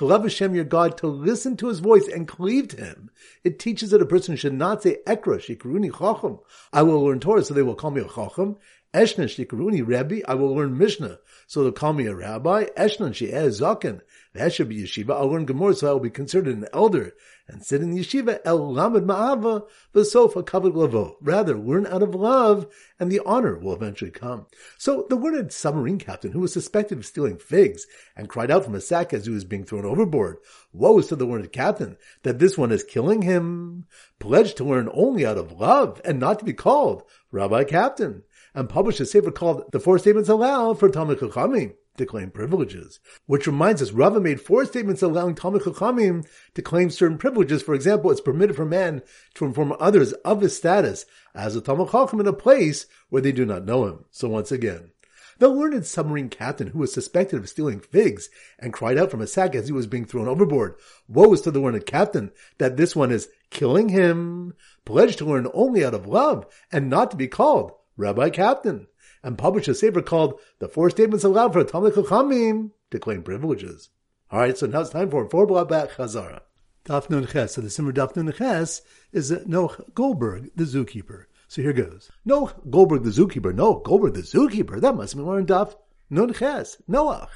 love 0.05 0.23
Hashem 0.23 0.55
your 0.55 0.63
God, 0.63 0.97
to 0.97 1.07
listen 1.07 1.57
to 1.57 1.67
his 1.67 1.79
voice 1.79 2.07
and 2.07 2.25
cleave 2.25 2.69
to 2.69 2.77
him. 2.77 3.11
It 3.43 3.59
teaches 3.59 3.91
that 3.91 4.01
a 4.01 4.05
person 4.05 4.37
should 4.37 4.53
not 4.53 4.83
say 4.83 4.99
Ekra, 5.05 5.39
Shikruni 5.39 5.91
Chacham. 5.91 6.39
I 6.71 6.83
will 6.83 7.03
learn 7.03 7.19
Torah, 7.19 7.43
so 7.43 7.53
they 7.53 7.61
will 7.61 7.75
call 7.75 7.91
me 7.91 7.99
a 8.01 8.07
Chacham. 8.07 8.55
Eshna 8.93 9.25
Shikruni 9.25 9.85
Rebbe, 9.85 10.21
I 10.29 10.35
will 10.35 10.55
learn 10.55 10.77
Mishnah, 10.77 11.19
so 11.45 11.61
they'll 11.61 11.73
call 11.73 11.91
me 11.91 12.07
a 12.07 12.15
rabbi. 12.15 12.67
Eshna 12.77 13.13
She'ez 13.13 13.59
Zaken, 13.59 13.99
Vesha 14.33 14.65
Yeshiva, 14.65 15.11
I'll 15.11 15.27
learn 15.27 15.45
Gemara, 15.45 15.73
so 15.73 15.89
I 15.89 15.91
will 15.91 15.99
be 15.99 16.09
considered 16.09 16.55
an 16.55 16.67
elder 16.71 17.13
and 17.47 17.63
sit 17.63 17.81
in 17.81 17.91
the 17.91 18.01
yeshiva 18.01 18.39
el 18.43 18.73
lamed 18.73 19.07
ma'ava 19.07 19.65
v'sofa 19.93 20.43
kavod 20.43 20.75
lavo. 20.75 21.17
Rather, 21.21 21.57
learn 21.57 21.87
out 21.87 22.03
of 22.03 22.13
love, 22.13 22.67
and 22.99 23.11
the 23.11 23.21
honor 23.25 23.57
will 23.57 23.73
eventually 23.73 24.11
come. 24.11 24.47
So 24.77 25.05
the 25.09 25.15
learned 25.15 25.51
submarine 25.51 25.97
captain, 25.97 26.31
who 26.31 26.41
was 26.41 26.51
suspected 26.53 26.97
of 26.97 27.05
stealing 27.05 27.37
figs, 27.37 27.85
and 28.15 28.29
cried 28.29 28.51
out 28.51 28.65
from 28.65 28.75
a 28.75 28.81
sack 28.81 29.13
as 29.13 29.25
he 29.25 29.31
was 29.31 29.45
being 29.45 29.63
thrown 29.63 29.85
overboard, 29.85 30.37
"Woe 30.73 31.01
to 31.01 31.15
the 31.15 31.25
learned 31.25 31.51
captain 31.51 31.97
that 32.23 32.39
this 32.39 32.57
one 32.57 32.71
is 32.71 32.83
killing 32.83 33.21
him!" 33.21 33.85
Pledged 34.19 34.57
to 34.57 34.63
learn 34.63 34.89
only 34.93 35.25
out 35.25 35.37
of 35.37 35.51
love, 35.51 36.01
and 36.03 36.19
not 36.19 36.39
to 36.39 36.45
be 36.45 36.53
called 36.53 37.03
Rabbi 37.31 37.63
Captain, 37.63 38.23
and 38.53 38.67
published 38.67 38.99
a 38.99 39.05
sefer 39.05 39.31
called 39.31 39.71
"The 39.71 39.79
Four 39.79 39.99
Statements 39.99 40.29
Allowed 40.29 40.79
for 40.79 40.89
Talmud 40.89 41.19
Chachamim." 41.19 41.73
To 41.97 42.05
claim 42.05 42.31
privileges. 42.31 42.99
Which 43.25 43.47
reminds 43.47 43.81
us, 43.81 43.91
Rava 43.91 44.19
made 44.19 44.41
four 44.41 44.65
statements 44.65 45.01
allowing 45.01 45.35
Talmud 45.35 45.63
Chachamim 45.63 46.27
to 46.53 46.61
claim 46.61 46.89
certain 46.89 47.17
privileges. 47.17 47.61
For 47.61 47.73
example, 47.73 48.11
it's 48.11 48.21
permitted 48.21 48.55
for 48.55 48.65
man 48.65 49.01
to 49.35 49.45
inform 49.45 49.73
others 49.79 50.13
of 50.13 50.41
his 50.41 50.55
status 50.55 51.05
as 51.35 51.55
a 51.55 51.61
Talmud 51.61 51.91
Chacham 51.91 52.19
in 52.19 52.27
a 52.27 52.33
place 52.33 52.85
where 53.09 53.21
they 53.21 53.31
do 53.31 53.45
not 53.45 53.65
know 53.65 53.85
him. 53.85 54.05
So 54.11 54.29
once 54.29 54.51
again, 54.51 54.91
the 55.39 55.49
learned 55.49 55.85
submarine 55.85 56.29
captain 56.29 56.67
who 56.67 56.79
was 56.79 56.91
suspected 56.91 57.39
of 57.39 57.49
stealing 57.49 57.79
figs 57.79 58.29
and 58.57 58.73
cried 58.73 58.97
out 58.97 59.11
from 59.11 59.21
a 59.21 59.27
sack 59.27 59.53
as 59.53 59.67
he 59.67 59.73
was 59.73 59.85
being 59.85 60.05
thrown 60.05 60.27
overboard, 60.27 60.75
woe 61.07 61.31
is 61.33 61.41
to 61.41 61.51
the 61.51 61.59
learned 61.59 61.85
captain 61.85 62.31
that 62.57 62.77
this 62.77 62.95
one 62.95 63.11
is 63.11 63.29
killing 63.51 63.89
him, 63.89 64.53
pledged 64.83 65.19
to 65.19 65.25
learn 65.25 65.47
only 65.53 65.85
out 65.85 65.93
of 65.93 66.07
love 66.07 66.47
and 66.71 66.89
not 66.89 67.11
to 67.11 67.17
be 67.17 67.27
called 67.27 67.71
Rabbi 67.97 68.29
Captain 68.29 68.87
and 69.23 69.37
published 69.37 69.67
a 69.67 69.75
sefer 69.75 70.01
called 70.01 70.39
The 70.59 70.67
Four 70.67 70.89
Statements 70.89 71.23
Allowed 71.23 71.53
for 71.53 71.63
Talmud 71.63 71.93
Chachamim 71.93 72.71
to 72.91 72.99
claim 72.99 73.23
privileges. 73.23 73.89
All 74.31 74.39
right, 74.39 74.57
so 74.57 74.65
now 74.67 74.81
it's 74.81 74.89
time 74.89 75.09
for 75.09 75.29
four 75.29 75.45
block 75.45 75.69
back 75.69 75.91
Chazara. 75.91 76.41
Daf 76.85 77.09
Nun 77.09 77.27
Ches. 77.27 77.53
So 77.53 77.61
the 77.61 77.69
Simmer 77.69 77.91
Daf 77.91 78.15
Nun 78.15 78.31
Ches 78.31 78.81
is 79.11 79.31
Noach 79.31 79.93
Goldberg, 79.93 80.51
the 80.55 80.63
zookeeper. 80.63 81.25
So 81.47 81.61
here 81.61 81.73
goes. 81.73 82.11
Noach 82.27 82.69
Goldberg, 82.69 83.03
the 83.03 83.09
zookeeper. 83.09 83.53
No, 83.53 83.75
Goldberg, 83.79 84.13
the 84.13 84.21
zookeeper. 84.21 84.79
That 84.79 84.95
must 84.95 85.15
be 85.15 85.21
learned 85.21 85.47
Daf 85.47 85.75
Nun 86.09 86.33
Ches. 86.33 86.77
Noach. 86.89 87.29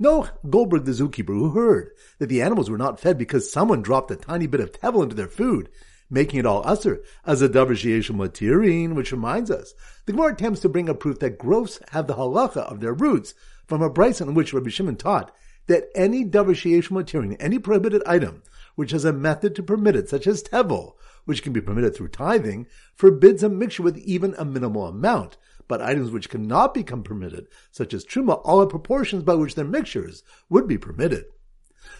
Noach 0.00 0.30
Goldberg, 0.48 0.84
the 0.84 0.92
zookeeper, 0.92 1.28
who 1.28 1.50
heard 1.50 1.90
that 2.18 2.26
the 2.26 2.42
animals 2.42 2.68
were 2.68 2.78
not 2.78 2.98
fed 2.98 3.18
because 3.18 3.52
someone 3.52 3.82
dropped 3.82 4.10
a 4.10 4.16
tiny 4.16 4.46
bit 4.46 4.60
of 4.60 4.72
tevel 4.72 5.02
into 5.02 5.14
their 5.14 5.28
food, 5.28 5.68
making 6.12 6.38
it 6.38 6.46
all 6.46 6.62
usher 6.66 7.02
as 7.24 7.40
a 7.40 7.48
davar 7.48 7.74
matirin, 8.14 8.94
which 8.94 9.10
reminds 9.10 9.50
us, 9.50 9.74
the 10.04 10.12
Gemara 10.12 10.34
attempts 10.34 10.60
to 10.60 10.68
bring 10.68 10.88
a 10.88 10.94
proof 10.94 11.18
that 11.20 11.38
growths 11.38 11.80
have 11.90 12.06
the 12.06 12.14
halacha 12.14 12.58
of 12.58 12.80
their 12.80 12.92
roots 12.92 13.34
from 13.66 13.80
a 13.80 13.90
brisa 13.90 14.20
in 14.20 14.34
which 14.34 14.52
Rabbi 14.52 14.68
Shimon 14.68 14.96
taught 14.96 15.34
that 15.68 15.88
any 15.94 16.24
davar 16.24 16.54
matirin, 16.54 17.36
any 17.40 17.58
prohibited 17.58 18.02
item, 18.04 18.42
which 18.74 18.90
has 18.90 19.06
a 19.06 19.12
method 19.12 19.54
to 19.54 19.62
permit 19.62 19.96
it, 19.96 20.08
such 20.08 20.26
as 20.26 20.42
tevel, 20.42 20.94
which 21.24 21.42
can 21.42 21.52
be 21.52 21.60
permitted 21.62 21.94
through 21.96 22.08
tithing, 22.08 22.66
forbids 22.94 23.42
a 23.42 23.48
mixture 23.48 23.82
with 23.82 23.96
even 23.98 24.34
a 24.36 24.44
minimal 24.44 24.86
amount. 24.86 25.38
But 25.66 25.80
items 25.80 26.10
which 26.10 26.28
cannot 26.28 26.74
become 26.74 27.02
permitted, 27.02 27.48
such 27.70 27.94
as 27.94 28.04
truma, 28.04 28.42
all 28.44 28.60
the 28.60 28.66
proportions 28.66 29.22
by 29.22 29.34
which 29.34 29.54
their 29.54 29.64
mixtures 29.64 30.22
would 30.50 30.68
be 30.68 30.76
permitted. 30.76 31.24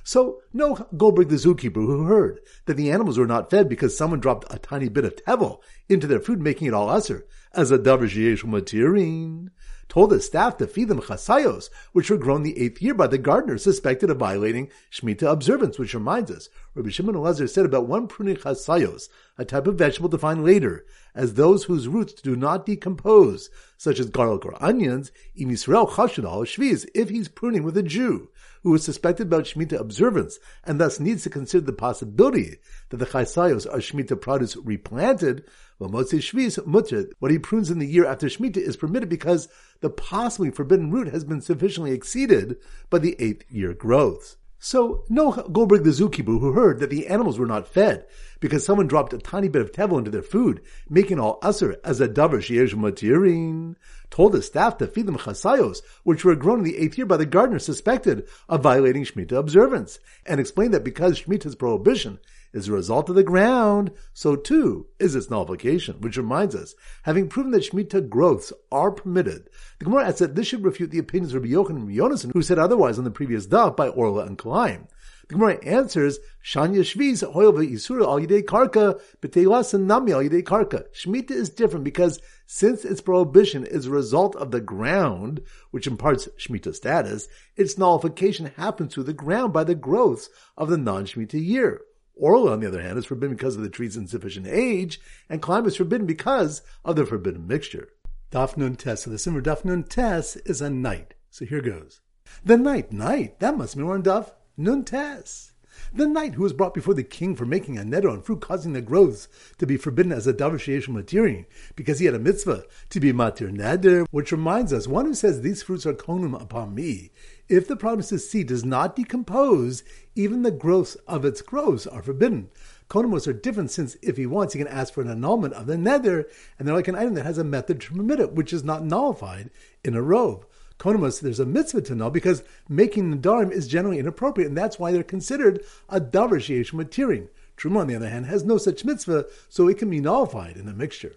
So 0.04 0.40
no 0.52 0.86
Goldberg 0.96 1.28
the 1.28 1.36
zookeeper 1.36 1.74
who 1.74 2.04
heard 2.04 2.40
that 2.66 2.76
the 2.76 2.90
animals 2.90 3.18
were 3.18 3.26
not 3.26 3.50
fed 3.50 3.68
because 3.68 3.96
someone 3.96 4.20
dropped 4.20 4.52
a 4.52 4.58
tiny 4.58 4.88
bit 4.88 5.04
of 5.04 5.16
tevel 5.16 5.60
into 5.88 6.06
their 6.06 6.20
food, 6.20 6.40
making 6.40 6.68
it 6.68 6.74
all 6.74 6.88
usher 6.88 7.26
as 7.52 7.70
a 7.70 7.78
davar 7.78 8.08
sheyeshul 8.08 8.44
matirin. 8.44 9.48
Told 9.92 10.10
his 10.10 10.24
staff 10.24 10.56
to 10.56 10.66
feed 10.66 10.88
them 10.88 11.02
chasayos, 11.02 11.68
which 11.92 12.08
were 12.08 12.16
grown 12.16 12.42
the 12.42 12.58
eighth 12.58 12.80
year 12.80 12.94
by 12.94 13.06
the 13.06 13.18
gardener 13.18 13.58
suspected 13.58 14.08
of 14.08 14.16
violating 14.16 14.70
Shemitah 14.90 15.30
observance, 15.30 15.78
which 15.78 15.92
reminds 15.92 16.30
us, 16.30 16.48
Rabbi 16.74 16.88
Shimon 16.88 17.14
Elazar 17.14 17.46
said 17.46 17.66
about 17.66 17.86
one 17.86 18.08
pruning 18.08 18.36
chasayos, 18.36 19.10
a 19.36 19.44
type 19.44 19.66
of 19.66 19.74
vegetable 19.74 20.08
defined 20.08 20.46
later, 20.46 20.86
as 21.14 21.34
those 21.34 21.64
whose 21.64 21.88
roots 21.88 22.14
do 22.14 22.34
not 22.34 22.64
decompose, 22.64 23.50
such 23.76 24.00
as 24.00 24.08
garlic 24.08 24.46
or 24.46 24.54
onions, 24.64 25.12
im 25.36 25.50
Yisrael 25.50 25.86
shviz, 25.86 26.88
if 26.94 27.10
he's 27.10 27.28
pruning 27.28 27.62
with 27.62 27.76
a 27.76 27.82
Jew 27.82 28.30
who 28.62 28.74
is 28.74 28.84
suspected 28.84 29.26
about 29.26 29.44
Shemitah 29.44 29.78
observance 29.78 30.38
and 30.64 30.80
thus 30.80 31.00
needs 31.00 31.24
to 31.24 31.30
consider 31.30 31.66
the 31.66 31.72
possibility 31.72 32.58
that 32.88 32.96
the 32.96 33.06
chasayos 33.06 33.66
are 33.66 33.78
Shemitah 33.78 34.20
produce 34.20 34.56
replanted, 34.56 35.44
what 35.90 37.30
he 37.30 37.38
prunes 37.38 37.70
in 37.70 37.78
the 37.78 37.86
year 37.86 38.06
after 38.06 38.26
Shemitah 38.26 38.58
is 38.58 38.76
permitted 38.76 39.08
because 39.08 39.48
the 39.80 39.90
possibly 39.90 40.50
forbidden 40.50 40.90
root 40.90 41.08
has 41.08 41.24
been 41.24 41.40
sufficiently 41.40 41.92
exceeded 41.92 42.56
by 42.90 42.98
the 42.98 43.16
eighth 43.18 43.44
year 43.50 43.74
growths. 43.74 44.36
So 44.64 45.02
no 45.08 45.32
Goldberg 45.32 45.82
the 45.82 45.90
zookeeper 45.90 46.38
who 46.38 46.52
heard 46.52 46.78
that 46.78 46.88
the 46.88 47.08
animals 47.08 47.36
were 47.36 47.46
not 47.46 47.66
fed 47.66 48.06
because 48.38 48.64
someone 48.64 48.86
dropped 48.86 49.12
a 49.12 49.18
tiny 49.18 49.48
bit 49.48 49.60
of 49.60 49.72
tevel 49.72 49.98
into 49.98 50.12
their 50.12 50.22
food, 50.22 50.60
making 50.88 51.18
all 51.18 51.40
usr 51.40 51.74
as 51.82 52.00
a 52.00 52.06
davar 52.08 52.38
sheyesh 52.38 52.72
matirin, 52.72 53.74
told 54.08 54.34
his 54.34 54.46
staff 54.46 54.78
to 54.78 54.86
feed 54.86 55.06
them 55.06 55.18
chasayos, 55.18 55.82
which 56.04 56.24
were 56.24 56.36
grown 56.36 56.58
in 56.58 56.64
the 56.64 56.78
eighth 56.78 56.96
year 56.96 57.06
by 57.06 57.16
the 57.16 57.26
gardener 57.26 57.58
suspected 57.58 58.28
of 58.48 58.62
violating 58.62 59.02
Shemitah 59.02 59.32
observance, 59.32 59.98
and 60.24 60.38
explained 60.38 60.74
that 60.74 60.84
because 60.84 61.20
Shemitah's 61.22 61.56
prohibition 61.56 62.20
is 62.52 62.68
a 62.68 62.72
result 62.72 63.08
of 63.08 63.14
the 63.14 63.22
ground, 63.22 63.90
so 64.12 64.36
too 64.36 64.86
is 64.98 65.14
its 65.14 65.30
nullification, 65.30 66.00
which 66.00 66.16
reminds 66.16 66.54
us, 66.54 66.74
having 67.02 67.28
proven 67.28 67.52
that 67.52 67.62
Shemitah 67.62 68.08
growths 68.08 68.52
are 68.70 68.90
permitted, 68.90 69.48
the 69.78 69.84
Gemara 69.86 70.08
adds 70.08 70.18
that 70.18 70.34
this 70.34 70.46
should 70.46 70.64
refute 70.64 70.90
the 70.90 70.98
opinions 70.98 71.34
of 71.34 71.42
Rabbi 71.42 71.54
Yochanan 71.54 71.88
and 71.88 71.90
Yonason, 71.90 72.32
who 72.32 72.42
said 72.42 72.58
otherwise 72.58 72.98
on 72.98 73.04
the 73.04 73.10
previous 73.10 73.46
daf 73.46 73.76
by 73.76 73.88
Orla 73.88 74.26
and 74.26 74.38
Kalaim. 74.38 74.86
The 75.28 75.34
Gemara 75.34 75.64
answers, 75.64 76.18
Shanya 76.44 76.80
Shviz, 76.80 77.22
Hoyel 77.32 77.52
Isura 77.68 78.02
al 78.02 78.20
Yidei 78.20 78.42
Karka, 78.42 79.00
B'teilas 79.22 79.72
and 79.72 79.86
Nami 79.86 80.12
al 80.12 80.20
Yidei 80.22 80.42
Karka. 80.42 80.84
Shemitah 80.92 81.30
is 81.30 81.48
different 81.48 81.84
because 81.84 82.20
since 82.46 82.84
its 82.84 83.00
prohibition 83.00 83.64
is 83.64 83.86
a 83.86 83.90
result 83.90 84.36
of 84.36 84.50
the 84.50 84.60
ground, 84.60 85.40
which 85.70 85.86
imparts 85.86 86.28
Shemitah 86.38 86.74
status, 86.74 87.28
its 87.56 87.78
nullification 87.78 88.52
happens 88.56 88.92
through 88.92 89.04
the 89.04 89.12
ground 89.12 89.52
by 89.52 89.64
the 89.64 89.74
growths 89.74 90.28
of 90.56 90.68
the 90.68 90.76
non-Shemitah 90.76 91.42
year. 91.42 91.80
Orla, 92.14 92.52
on 92.52 92.60
the 92.60 92.68
other 92.68 92.82
hand, 92.82 92.98
is 92.98 93.06
forbidden 93.06 93.36
because 93.36 93.56
of 93.56 93.62
the 93.62 93.70
tree's 93.70 93.96
insufficient 93.96 94.46
age, 94.46 95.00
and 95.28 95.42
Kalaim 95.42 95.66
is 95.66 95.76
forbidden 95.76 96.06
because 96.06 96.62
of 96.84 96.96
the 96.96 97.06
forbidden 97.06 97.46
mixture. 97.46 97.88
Dafnun 98.30 98.76
Tes. 98.78 99.02
So 99.02 99.10
the 99.10 99.18
Simmer 99.18 99.42
Daf 99.42 99.64
Nun 99.64 99.84
Tes 99.84 100.36
is 100.36 100.60
a 100.60 100.70
night. 100.70 101.14
So 101.30 101.44
here 101.44 101.60
goes. 101.60 102.00
The 102.44 102.56
night, 102.56 102.92
night, 102.92 103.40
that 103.40 103.56
must 103.56 103.76
be 103.76 103.82
one 103.82 104.02
Daf 104.02 104.32
Nun 104.56 104.84
Tes. 104.84 105.52
The 105.94 106.06
knight 106.06 106.34
who 106.34 106.42
was 106.42 106.52
brought 106.52 106.74
before 106.74 106.94
the 106.94 107.02
king 107.02 107.34
for 107.34 107.46
making 107.46 107.78
a 107.78 107.82
neder 107.82 108.10
on 108.10 108.22
fruit 108.22 108.40
causing 108.40 108.72
the 108.72 108.82
growths 108.82 109.28
to 109.58 109.66
be 109.66 109.76
forbidden 109.76 110.12
as 110.12 110.26
a 110.26 110.32
davar 110.32 110.54
sheyesh 110.54 110.88
matirin, 110.88 111.46
because 111.76 111.98
he 111.98 112.06
had 112.06 112.14
a 112.14 112.18
mitzvah 112.18 112.64
to 112.90 113.00
be 113.00 113.12
matir 113.12 113.50
neder, 113.50 114.06
which 114.10 114.32
reminds 114.32 114.72
us, 114.72 114.86
one 114.86 115.06
who 115.06 115.14
says 115.14 115.40
these 115.40 115.62
fruits 115.62 115.86
are 115.86 115.94
konim 115.94 116.40
upon 116.40 116.74
me, 116.74 117.10
if 117.52 117.68
the 117.68 117.76
promised 117.76 118.18
seed 118.18 118.46
does 118.46 118.64
not 118.64 118.96
decompose, 118.96 119.84
even 120.14 120.42
the 120.42 120.50
growths 120.50 120.94
of 121.06 121.22
its 121.22 121.42
growths 121.42 121.86
are 121.86 122.02
forbidden. 122.02 122.48
Konimos 122.88 123.26
are 123.26 123.34
different 123.34 123.70
since 123.70 123.94
if 124.00 124.16
he 124.16 124.24
wants, 124.24 124.54
he 124.54 124.58
can 124.58 124.66
ask 124.68 124.94
for 124.94 125.02
an 125.02 125.10
annulment 125.10 125.52
of 125.52 125.66
the 125.66 125.76
neder, 125.76 126.24
and 126.58 126.66
they're 126.66 126.74
like 126.74 126.88
an 126.88 126.94
item 126.94 127.12
that 127.12 127.26
has 127.26 127.36
a 127.36 127.44
method 127.44 127.78
to 127.82 127.92
permit 127.92 128.20
it, 128.20 128.32
which 128.32 128.54
is 128.54 128.64
not 128.64 128.82
nullified 128.82 129.50
in 129.84 129.94
a 129.94 130.00
robe. 130.00 130.46
Konimos, 130.78 131.20
there's 131.20 131.40
a 131.40 131.44
mitzvah 131.44 131.82
to 131.82 131.94
null 131.94 132.08
because 132.08 132.42
making 132.70 133.12
nadarim 133.12 133.52
is 133.52 133.68
generally 133.68 133.98
inappropriate, 133.98 134.48
and 134.48 134.56
that's 134.56 134.78
why 134.78 134.90
they're 134.90 135.02
considered 135.02 135.62
a 135.90 136.00
davar 136.00 136.40
sheyesh 136.40 136.72
matirin. 136.72 137.28
Truma, 137.58 137.80
on 137.80 137.86
the 137.86 137.96
other 137.96 138.08
hand, 138.08 138.24
has 138.26 138.44
no 138.44 138.56
such 138.56 138.86
mitzvah, 138.86 139.26
so 139.50 139.68
it 139.68 139.76
can 139.76 139.90
be 139.90 140.00
nullified 140.00 140.56
in 140.56 140.66
a 140.68 140.72
mixture. 140.72 141.16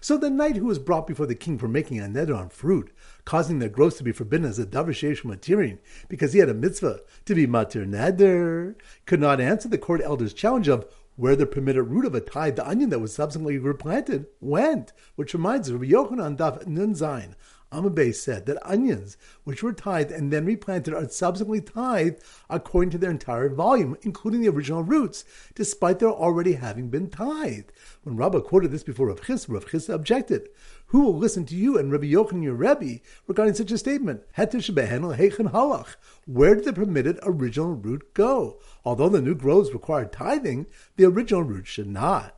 So 0.00 0.16
the 0.16 0.30
knight 0.30 0.56
who 0.56 0.66
was 0.66 0.78
brought 0.78 1.06
before 1.06 1.26
the 1.26 1.34
king 1.34 1.58
for 1.58 1.68
making 1.68 2.00
a 2.00 2.04
neder 2.04 2.36
on 2.36 2.48
fruit, 2.48 2.92
causing 3.24 3.58
their 3.58 3.68
growth 3.68 3.98
to 3.98 4.04
be 4.04 4.12
forbidden 4.12 4.46
as 4.46 4.58
a 4.58 4.66
davar 4.66 4.88
sheyesh 4.88 5.22
matirin, 5.22 5.78
because 6.08 6.32
he 6.32 6.38
had 6.38 6.48
a 6.48 6.54
mitzvah 6.54 7.00
to 7.24 7.34
be 7.34 7.46
matir 7.46 7.86
neder, 7.86 8.74
could 9.06 9.20
not 9.20 9.40
answer 9.40 9.68
the 9.68 9.78
court 9.78 10.00
elder's 10.02 10.34
challenge 10.34 10.68
of 10.68 10.86
where 11.16 11.36
the 11.36 11.46
permitted 11.46 11.84
root 11.84 12.04
of 12.04 12.14
a 12.14 12.20
tithe, 12.20 12.56
the 12.56 12.68
onion 12.68 12.90
that 12.90 12.98
was 12.98 13.14
subsequently 13.14 13.58
replanted, 13.58 14.26
went, 14.40 14.92
which 15.14 15.32
reminds 15.32 15.68
us 15.68 15.74
of 15.74 15.82
Yochanan 15.82 16.36
Daf 16.36 16.66
Nun 16.66 16.94
Zayin. 16.94 17.34
Amabay 17.74 18.14
said 18.14 18.46
that 18.46 18.64
onions, 18.64 19.16
which 19.42 19.62
were 19.62 19.72
tithed 19.72 20.12
and 20.12 20.32
then 20.32 20.46
replanted, 20.46 20.94
are 20.94 21.08
subsequently 21.08 21.60
tithed 21.60 22.22
according 22.48 22.90
to 22.90 22.98
their 22.98 23.10
entire 23.10 23.48
volume, 23.48 23.96
including 24.02 24.42
the 24.42 24.48
original 24.48 24.84
roots, 24.84 25.24
despite 25.54 25.98
their 25.98 26.10
already 26.10 26.52
having 26.52 26.88
been 26.88 27.08
tithed. 27.08 27.72
When 28.04 28.16
Rabbah 28.16 28.42
quoted 28.42 28.70
this 28.70 28.82
before 28.82 29.06
Rav 29.06 29.22
Chisda, 29.22 29.48
Rav 29.48 29.64
Chisda 29.64 29.94
objected. 29.94 30.50
Who 30.88 31.04
will 31.04 31.16
listen 31.16 31.46
to 31.46 31.56
you 31.56 31.78
and 31.78 31.90
Rabbi 31.90 32.04
Yochanan, 32.04 32.42
your 32.42 32.54
Rebbe, 32.54 33.00
regarding 33.26 33.54
such 33.54 33.72
a 33.72 33.78
statement? 33.78 34.24
Hetish 34.36 34.70
behenel 34.70 35.16
hechen 35.16 35.52
halach. 35.52 35.96
Where 36.26 36.54
did 36.54 36.66
the 36.66 36.74
permitted 36.74 37.18
original 37.22 37.72
root 37.72 38.12
go? 38.12 38.60
Although 38.84 39.08
the 39.08 39.22
new 39.22 39.34
groves 39.34 39.72
required 39.72 40.12
tithing, 40.12 40.66
the 40.96 41.06
original 41.06 41.44
root 41.44 41.66
should 41.66 41.88
not. 41.88 42.36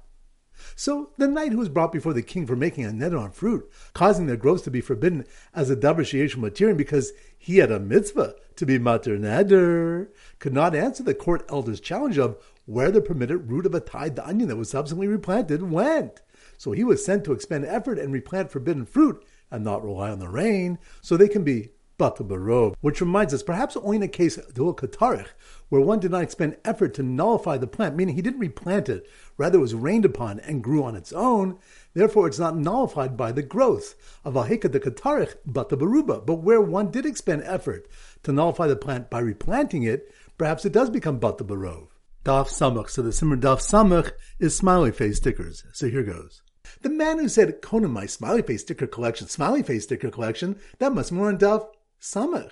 So 0.77 1.11
the 1.19 1.27
knight 1.27 1.51
who 1.51 1.59
was 1.59 1.69
brought 1.69 1.93
before 1.93 2.13
the 2.13 2.23
king 2.23 2.47
for 2.47 2.55
making 2.55 2.85
a 2.85 2.91
neder 2.91 3.21
on 3.21 3.33
fruit, 3.33 3.69
causing 3.93 4.27
their 4.27 4.37
growths 4.37 4.63
to 4.65 4.71
be 4.71 4.81
forbidden 4.81 5.27
as 5.53 5.69
a 5.69 5.77
davar 5.77 6.01
sheyesh 6.01 6.37
matirin 6.37 6.77
because 6.77 7.13
he 7.37 7.59
had 7.59 7.73
a 7.73 7.81
mitzvah 7.81 8.37
to 8.55 8.67
be 8.67 8.79
matir 8.79 9.19
neder, 9.19 10.09
could 10.39 10.55
not 10.55 10.77
answer 10.77 11.03
the 11.03 11.15
court 11.15 11.47
elder's 11.49 11.81
challenge 11.81 12.19
of 12.19 12.37
where 12.67 12.91
the 12.91 13.01
permitted 13.01 13.51
root 13.51 13.65
of 13.65 13.75
a 13.75 13.81
tithed 13.81 14.19
onion 14.19 14.49
that 14.49 14.57
was 14.57 14.71
subsequently 14.71 15.09
replanted 15.09 15.63
went. 15.71 16.21
So 16.59 16.73
he 16.73 16.85
was 16.85 17.05
sent 17.05 17.25
to 17.25 17.33
expend 17.33 17.65
effort 17.65 17.99
and 17.99 18.13
replant 18.13 18.51
forbidden 18.51 18.85
fruit 18.85 19.25
and 19.51 19.65
not 19.65 19.85
rely 19.85 20.11
on 20.11 20.19
the 20.19 20.29
rain, 20.29 20.79
so 21.01 21.17
they 21.17 21.29
can 21.29 21.45
be 21.45 21.71
Batabarov, 21.99 22.75
which 22.81 23.01
reminds 23.01 23.33
us 23.33 23.43
perhaps 23.43 23.77
only 23.77 23.97
in 23.97 24.03
a 24.03 24.09
case 24.09 24.37
Dul 24.53 24.75
Katarich, 24.75 25.29
where 25.69 25.81
one 25.81 25.99
did 25.99 26.11
not 26.11 26.23
expend 26.23 26.59
effort 26.65 26.93
to 26.95 27.03
nullify 27.03 27.57
the 27.57 27.67
plant, 27.67 27.97
meaning 27.97 28.15
he 28.15 28.23
didn't 28.23 28.41
replant 28.41 28.89
it, 28.89 29.09
rather 29.39 29.59
it 29.59 29.63
was 29.63 29.75
rained 29.75 30.05
upon 30.05 30.41
and 30.41 30.63
grew 30.63 30.83
on 30.83 30.95
its 30.95 31.13
own, 31.13 31.59
therefore 31.95 32.27
it's 32.27 32.39
not 32.39 32.57
nullified 32.57 33.17
by 33.17 33.33
the 33.33 33.43
growth 33.43 33.95
of 34.25 34.35
Ahika 34.35 34.71
de 34.71 34.79
Katarich 34.79 35.37
Batabaruba. 35.49 36.27
But 36.27 36.43
where 36.43 36.61
one 36.61 36.91
did 36.91 37.07
expend 37.07 37.45
effort 37.45 37.89
to 38.25 38.33
nullify 38.33 38.67
the 38.67 38.77
plant 38.77 39.09
by 39.09 39.21
replanting 39.21 39.83
it, 39.83 40.13
perhaps 40.37 40.65
it 40.65 40.73
does 40.73 40.91
become 40.91 41.19
Batabarov. 41.19 41.89
Daf 42.27 42.49
Samach. 42.49 42.91
So 42.91 43.03
the 43.03 43.13
Simmer 43.13 43.37
Daf 43.37 43.61
Samach 43.61 44.11
is 44.41 44.57
smiley 44.57 44.91
face 44.91 45.19
stickers. 45.19 45.63
So 45.73 45.89
here 45.89 46.03
goes. 46.03 46.43
The 46.83 46.89
man 46.89 47.21
who 47.21 47.29
said, 47.29 47.63
Conan, 47.63 47.93
my 47.93 48.07
smiley 48.07 48.43
face 48.43 48.63
sticker 48.63 48.89
collection, 48.89 49.29
smiley 49.29 49.63
face 49.63 49.85
sticker 49.85 50.11
collection, 50.11 50.59
that 50.81 50.93
must 50.93 51.11
be 51.11 51.17
more 51.19 51.29
on 51.29 51.39
Daf 51.39 51.69
Samach. 52.03 52.51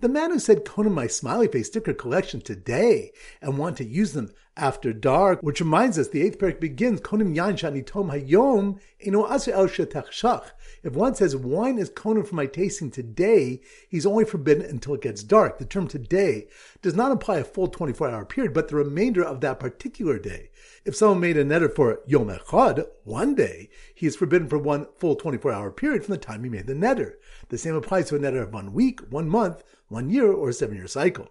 The 0.00 0.10
man 0.10 0.30
who 0.30 0.38
said, 0.38 0.66
Conan, 0.66 0.92
my 0.92 1.06
smiley 1.06 1.48
face 1.48 1.68
sticker 1.68 1.94
collection 1.94 2.42
today 2.42 3.12
and 3.40 3.56
want 3.56 3.78
to 3.78 3.84
use 3.86 4.12
them 4.12 4.30
after 4.58 4.92
dark, 4.92 5.40
which 5.42 5.60
reminds 5.60 5.98
us 5.98 6.08
the 6.08 6.22
eighth 6.22 6.38
parak 6.38 6.60
begins, 6.60 7.00
Konim 7.00 7.34
Shani 7.34 7.86
Tom 7.86 8.10
Hayom, 8.10 8.78
Aser 9.00 9.52
El. 9.52 10.42
If 10.82 10.92
one 10.92 11.14
says 11.14 11.36
wine 11.36 11.78
is 11.78 11.88
Conan 11.88 12.24
for 12.24 12.34
my 12.34 12.46
tasting 12.46 12.90
today, 12.90 13.60
he's 13.88 14.04
only 14.04 14.24
forbidden 14.24 14.64
until 14.64 14.94
it 14.94 15.02
gets 15.02 15.22
dark. 15.22 15.58
The 15.58 15.64
term 15.64 15.88
today 15.88 16.48
does 16.82 16.94
not 16.94 17.12
imply 17.12 17.38
a 17.38 17.44
full 17.44 17.68
24 17.68 18.10
hour 18.10 18.24
period, 18.24 18.52
but 18.52 18.68
the 18.68 18.76
remainder 18.76 19.24
of 19.24 19.40
that 19.40 19.60
particular 19.60 20.18
day. 20.18 20.50
If 20.84 20.96
someone 20.96 21.20
made 21.20 21.36
a 21.36 21.44
neder 21.44 21.74
for 21.74 22.00
Yom 22.06 22.28
Echad, 22.28 22.86
one 23.04 23.34
day, 23.34 23.70
he 23.94 24.06
is 24.06 24.16
forbidden 24.16 24.48
for 24.48 24.58
one 24.58 24.86
full 24.96 25.16
24 25.16 25.52
hour 25.52 25.70
period 25.70 26.04
from 26.04 26.12
the 26.12 26.18
time 26.18 26.44
he 26.44 26.50
made 26.50 26.66
the 26.66 26.74
neder. 26.74 27.14
The 27.48 27.58
same 27.58 27.74
applies 27.74 28.08
to 28.08 28.16
a 28.16 28.18
neder 28.18 28.42
of 28.42 28.52
one 28.52 28.72
week, 28.72 29.00
one 29.10 29.28
month, 29.28 29.62
one 29.88 30.10
year, 30.10 30.32
or 30.32 30.50
a 30.50 30.52
seven 30.52 30.76
year 30.76 30.86
cycle. 30.86 31.28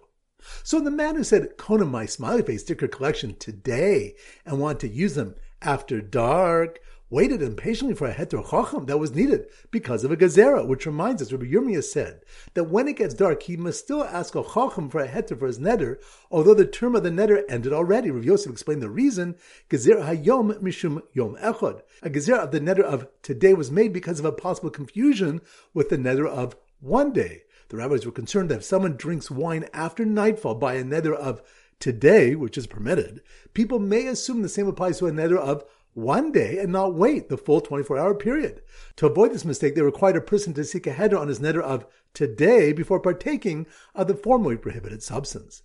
So 0.62 0.80
the 0.80 0.90
man 0.90 1.16
who 1.16 1.24
said, 1.24 1.56
Kona 1.56 1.84
my 1.84 2.06
smiley 2.06 2.42
face 2.42 2.62
sticker 2.62 2.88
collection 2.88 3.34
today 3.36 4.14
and 4.44 4.60
want 4.60 4.80
to 4.80 4.88
use 4.88 5.14
them 5.14 5.34
after 5.62 6.00
dark, 6.00 6.80
waited 7.10 7.40
impatiently 7.40 7.94
for 7.94 8.06
a 8.06 8.14
heter 8.14 8.42
chacham 8.50 8.84
that 8.86 8.98
was 8.98 9.14
needed 9.14 9.46
because 9.70 10.04
of 10.04 10.12
a 10.12 10.16
gezerah, 10.16 10.66
which 10.66 10.86
reminds 10.86 11.22
us, 11.22 11.32
Rabbi 11.32 11.46
Yirmiyah 11.46 11.82
said 11.82 12.20
that 12.54 12.64
when 12.64 12.86
it 12.86 12.96
gets 12.96 13.14
dark, 13.14 13.42
he 13.42 13.56
must 13.56 13.80
still 13.80 14.04
ask 14.04 14.34
a 14.34 14.42
chacham 14.42 14.90
for 14.90 15.00
a 15.00 15.08
heter 15.08 15.38
for 15.38 15.46
his 15.46 15.58
neder, 15.58 15.96
although 16.30 16.54
the 16.54 16.66
term 16.66 16.94
of 16.94 17.02
the 17.02 17.10
neder 17.10 17.42
ended 17.48 17.72
already. 17.72 18.10
Rabbi 18.10 18.26
Yosef 18.26 18.52
explained 18.52 18.82
the 18.82 18.90
reason, 18.90 19.36
gezerah 19.70 20.06
hayom 20.06 20.60
mishum 20.60 21.02
yom 21.14 21.36
echad. 21.36 21.82
A 22.02 22.10
gezerah 22.10 22.44
of 22.44 22.50
the 22.50 22.60
neder 22.60 22.84
of 22.84 23.08
today 23.22 23.54
was 23.54 23.70
made 23.70 23.92
because 23.92 24.18
of 24.18 24.26
a 24.26 24.32
possible 24.32 24.70
confusion 24.70 25.40
with 25.72 25.88
the 25.88 25.96
neder 25.96 26.28
of 26.28 26.56
one 26.80 27.12
day. 27.12 27.42
The 27.68 27.76
rabbis 27.76 28.06
were 28.06 28.12
concerned 28.12 28.50
that 28.50 28.58
if 28.58 28.64
someone 28.64 28.96
drinks 28.96 29.30
wine 29.30 29.68
after 29.72 30.04
nightfall 30.04 30.54
by 30.54 30.74
a 30.74 30.84
neder 30.84 31.14
of 31.14 31.42
today, 31.78 32.34
which 32.34 32.56
is 32.56 32.66
permitted, 32.66 33.22
people 33.52 33.78
may 33.78 34.06
assume 34.06 34.42
the 34.42 34.48
same 34.48 34.66
applies 34.66 34.98
to 34.98 35.06
a 35.06 35.12
neder 35.12 35.38
of 35.38 35.64
one 35.92 36.32
day 36.32 36.58
and 36.58 36.72
not 36.72 36.94
wait 36.94 37.28
the 37.28 37.36
full 37.36 37.60
24 37.60 37.98
hour 37.98 38.14
period. 38.14 38.62
To 38.96 39.06
avoid 39.06 39.32
this 39.32 39.44
mistake, 39.44 39.74
they 39.74 39.82
required 39.82 40.16
a 40.16 40.20
person 40.20 40.54
to 40.54 40.64
seek 40.64 40.86
a 40.86 40.92
heter 40.92 41.18
on 41.18 41.28
his 41.28 41.40
neder 41.40 41.60
of 41.60 41.86
today 42.14 42.72
before 42.72 43.00
partaking 43.00 43.66
of 43.94 44.08
the 44.08 44.14
formerly 44.14 44.56
prohibited 44.56 45.02
substance. 45.02 45.60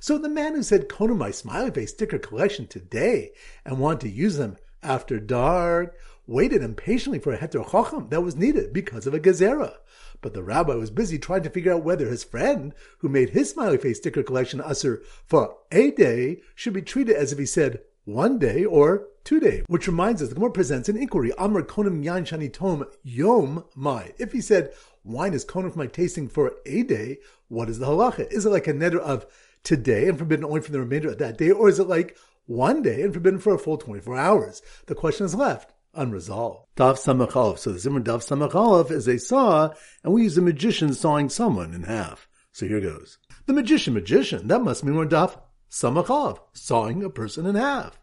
So 0.00 0.18
the 0.18 0.28
man 0.28 0.54
who 0.54 0.62
said, 0.62 0.88
Kona 0.88 1.32
smiley 1.32 1.70
face 1.70 1.90
sticker 1.90 2.18
collection 2.18 2.66
today 2.66 3.30
and 3.64 3.78
wanted 3.78 4.00
to 4.00 4.08
use 4.08 4.36
them 4.36 4.56
after 4.82 5.20
dark 5.20 5.94
waited 6.28 6.62
impatiently 6.62 7.18
for 7.18 7.32
a 7.32 7.38
heter 7.38 7.68
chacham 7.70 8.08
that 8.10 8.20
was 8.20 8.36
needed 8.36 8.72
because 8.72 9.06
of 9.06 9.14
a 9.14 9.18
gezerah. 9.18 9.74
But 10.20 10.34
the 10.34 10.42
rabbi 10.42 10.74
was 10.74 10.90
busy 10.90 11.18
trying 11.18 11.42
to 11.44 11.50
figure 11.50 11.72
out 11.72 11.82
whether 11.82 12.06
his 12.06 12.22
friend, 12.22 12.74
who 12.98 13.08
made 13.08 13.30
his 13.30 13.50
smiley 13.50 13.78
face 13.78 13.96
sticker 13.96 14.22
collection 14.22 14.60
usher 14.60 15.02
for 15.26 15.56
a 15.72 15.90
day, 15.90 16.42
should 16.54 16.74
be 16.74 16.82
treated 16.82 17.16
as 17.16 17.32
if 17.32 17.38
he 17.38 17.46
said 17.46 17.80
one 18.04 18.38
day 18.38 18.64
or 18.64 19.08
two 19.24 19.40
day. 19.40 19.62
Which 19.68 19.86
reminds 19.86 20.22
us, 20.22 20.28
the 20.28 20.34
Gemara 20.34 20.50
presents 20.50 20.88
an 20.88 20.98
inquiry. 20.98 21.32
Amr 21.38 21.62
konim 21.62 22.04
yan 22.04 22.24
shani 22.24 22.52
tom 22.52 22.84
yom 23.02 23.64
mai. 23.74 24.12
If 24.18 24.32
he 24.32 24.42
said 24.42 24.72
wine 25.04 25.32
is 25.32 25.46
konim 25.46 25.72
for 25.72 25.78
my 25.78 25.86
tasting 25.86 26.28
for 26.28 26.56
a 26.66 26.82
day, 26.82 27.18
what 27.48 27.70
is 27.70 27.78
the 27.78 27.86
halacha? 27.86 28.30
Is 28.30 28.44
it 28.44 28.50
like 28.50 28.66
a 28.66 28.74
neder 28.74 28.98
of 28.98 29.26
today 29.62 30.08
and 30.08 30.18
forbidden 30.18 30.44
only 30.44 30.60
for 30.60 30.72
the 30.72 30.80
remainder 30.80 31.08
of 31.08 31.18
that 31.18 31.38
day, 31.38 31.50
or 31.50 31.70
is 31.70 31.78
it 31.78 31.88
like 31.88 32.16
one 32.44 32.82
day 32.82 33.02
and 33.02 33.14
forbidden 33.14 33.38
for 33.38 33.54
a 33.54 33.58
full 33.58 33.78
24 33.78 34.16
hours? 34.16 34.62
The 34.86 34.94
question 34.94 35.24
is 35.24 35.34
left 35.34 35.72
unresolved. 35.98 36.66
Daf 36.76 36.96
Samachalov. 36.96 37.58
So 37.58 37.72
the 37.72 37.78
Zimmer 37.78 38.00
Daf 38.00 38.26
Samachalov 38.26 38.90
is 38.90 39.08
a 39.08 39.18
saw, 39.18 39.70
and 40.02 40.12
we 40.12 40.22
use 40.22 40.38
a 40.38 40.42
magician 40.42 40.94
sawing 40.94 41.28
someone 41.28 41.74
in 41.74 41.82
half. 41.82 42.28
So 42.52 42.66
here 42.66 42.80
goes. 42.80 43.18
The 43.46 43.52
magician, 43.52 43.94
magician, 43.94 44.48
that 44.48 44.62
must 44.62 44.84
mean 44.84 44.96
we're 44.96 45.06
Daf 45.06 45.38
Samachalov, 45.70 46.38
sawing 46.52 47.02
a 47.02 47.10
person 47.10 47.46
in 47.46 47.54
half. 47.54 47.98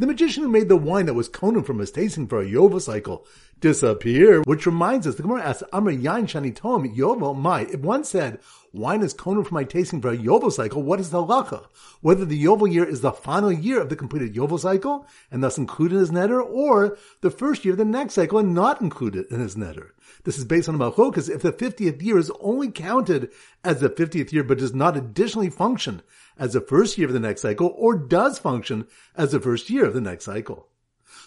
The 0.00 0.06
magician 0.06 0.44
who 0.44 0.48
made 0.48 0.70
the 0.70 0.78
wine 0.78 1.04
that 1.04 1.12
was 1.12 1.28
Conan 1.28 1.62
from 1.62 1.78
his 1.78 1.90
tasting 1.90 2.26
for 2.26 2.40
a 2.40 2.46
Yova 2.46 2.80
cycle 2.80 3.26
disappear, 3.60 4.40
which 4.44 4.64
reminds 4.64 5.06
us, 5.06 5.16
the 5.16 5.22
Gemara 5.22 5.42
asks, 5.42 5.62
Amr 5.74 5.92
Yain 5.92 6.22
Shani 6.22 6.56
Tom 6.56 6.88
Yovel 6.88 7.36
Mai. 7.36 7.66
If 7.70 7.80
one 7.80 8.04
said, 8.04 8.38
wine 8.72 9.02
is 9.02 9.12
Conan 9.12 9.44
from 9.44 9.56
my 9.56 9.64
tasting 9.64 10.00
for 10.00 10.08
a 10.08 10.16
Yovel 10.16 10.50
cycle, 10.50 10.82
what 10.82 11.00
is 11.00 11.10
the 11.10 11.22
halacha? 11.22 11.66
Whether 12.00 12.24
the 12.24 12.42
Yovel 12.42 12.72
year 12.72 12.86
is 12.86 13.02
the 13.02 13.12
final 13.12 13.52
year 13.52 13.78
of 13.78 13.90
the 13.90 13.94
completed 13.94 14.34
Yovel 14.34 14.58
cycle, 14.58 15.06
and 15.30 15.44
thus 15.44 15.58
included 15.58 15.96
in 15.96 16.00
his 16.00 16.10
neder, 16.10 16.42
or 16.42 16.96
the 17.20 17.30
first 17.30 17.66
year 17.66 17.74
of 17.74 17.78
the 17.78 17.84
next 17.84 18.14
cycle 18.14 18.38
and 18.38 18.54
not 18.54 18.80
included 18.80 19.26
in 19.30 19.40
his 19.40 19.54
neder. 19.54 19.90
This 20.24 20.38
is 20.38 20.46
based 20.46 20.70
on 20.70 20.78
because 20.78 21.28
if 21.28 21.42
the 21.42 21.52
50th 21.52 22.00
year 22.00 22.16
is 22.16 22.32
only 22.40 22.70
counted 22.70 23.30
as 23.62 23.80
the 23.80 23.90
50th 23.90 24.32
year 24.32 24.44
but 24.44 24.58
does 24.58 24.74
not 24.74 24.96
additionally 24.96 25.50
function 25.50 26.00
as 26.40 26.54
the 26.54 26.60
first 26.60 26.98
year 26.98 27.06
of 27.06 27.12
the 27.12 27.20
next 27.20 27.42
cycle, 27.42 27.72
or 27.76 27.94
does 27.94 28.40
function 28.40 28.86
as 29.14 29.30
the 29.30 29.38
first 29.38 29.70
year 29.70 29.84
of 29.84 29.94
the 29.94 30.00
next 30.00 30.24
cycle. 30.24 30.66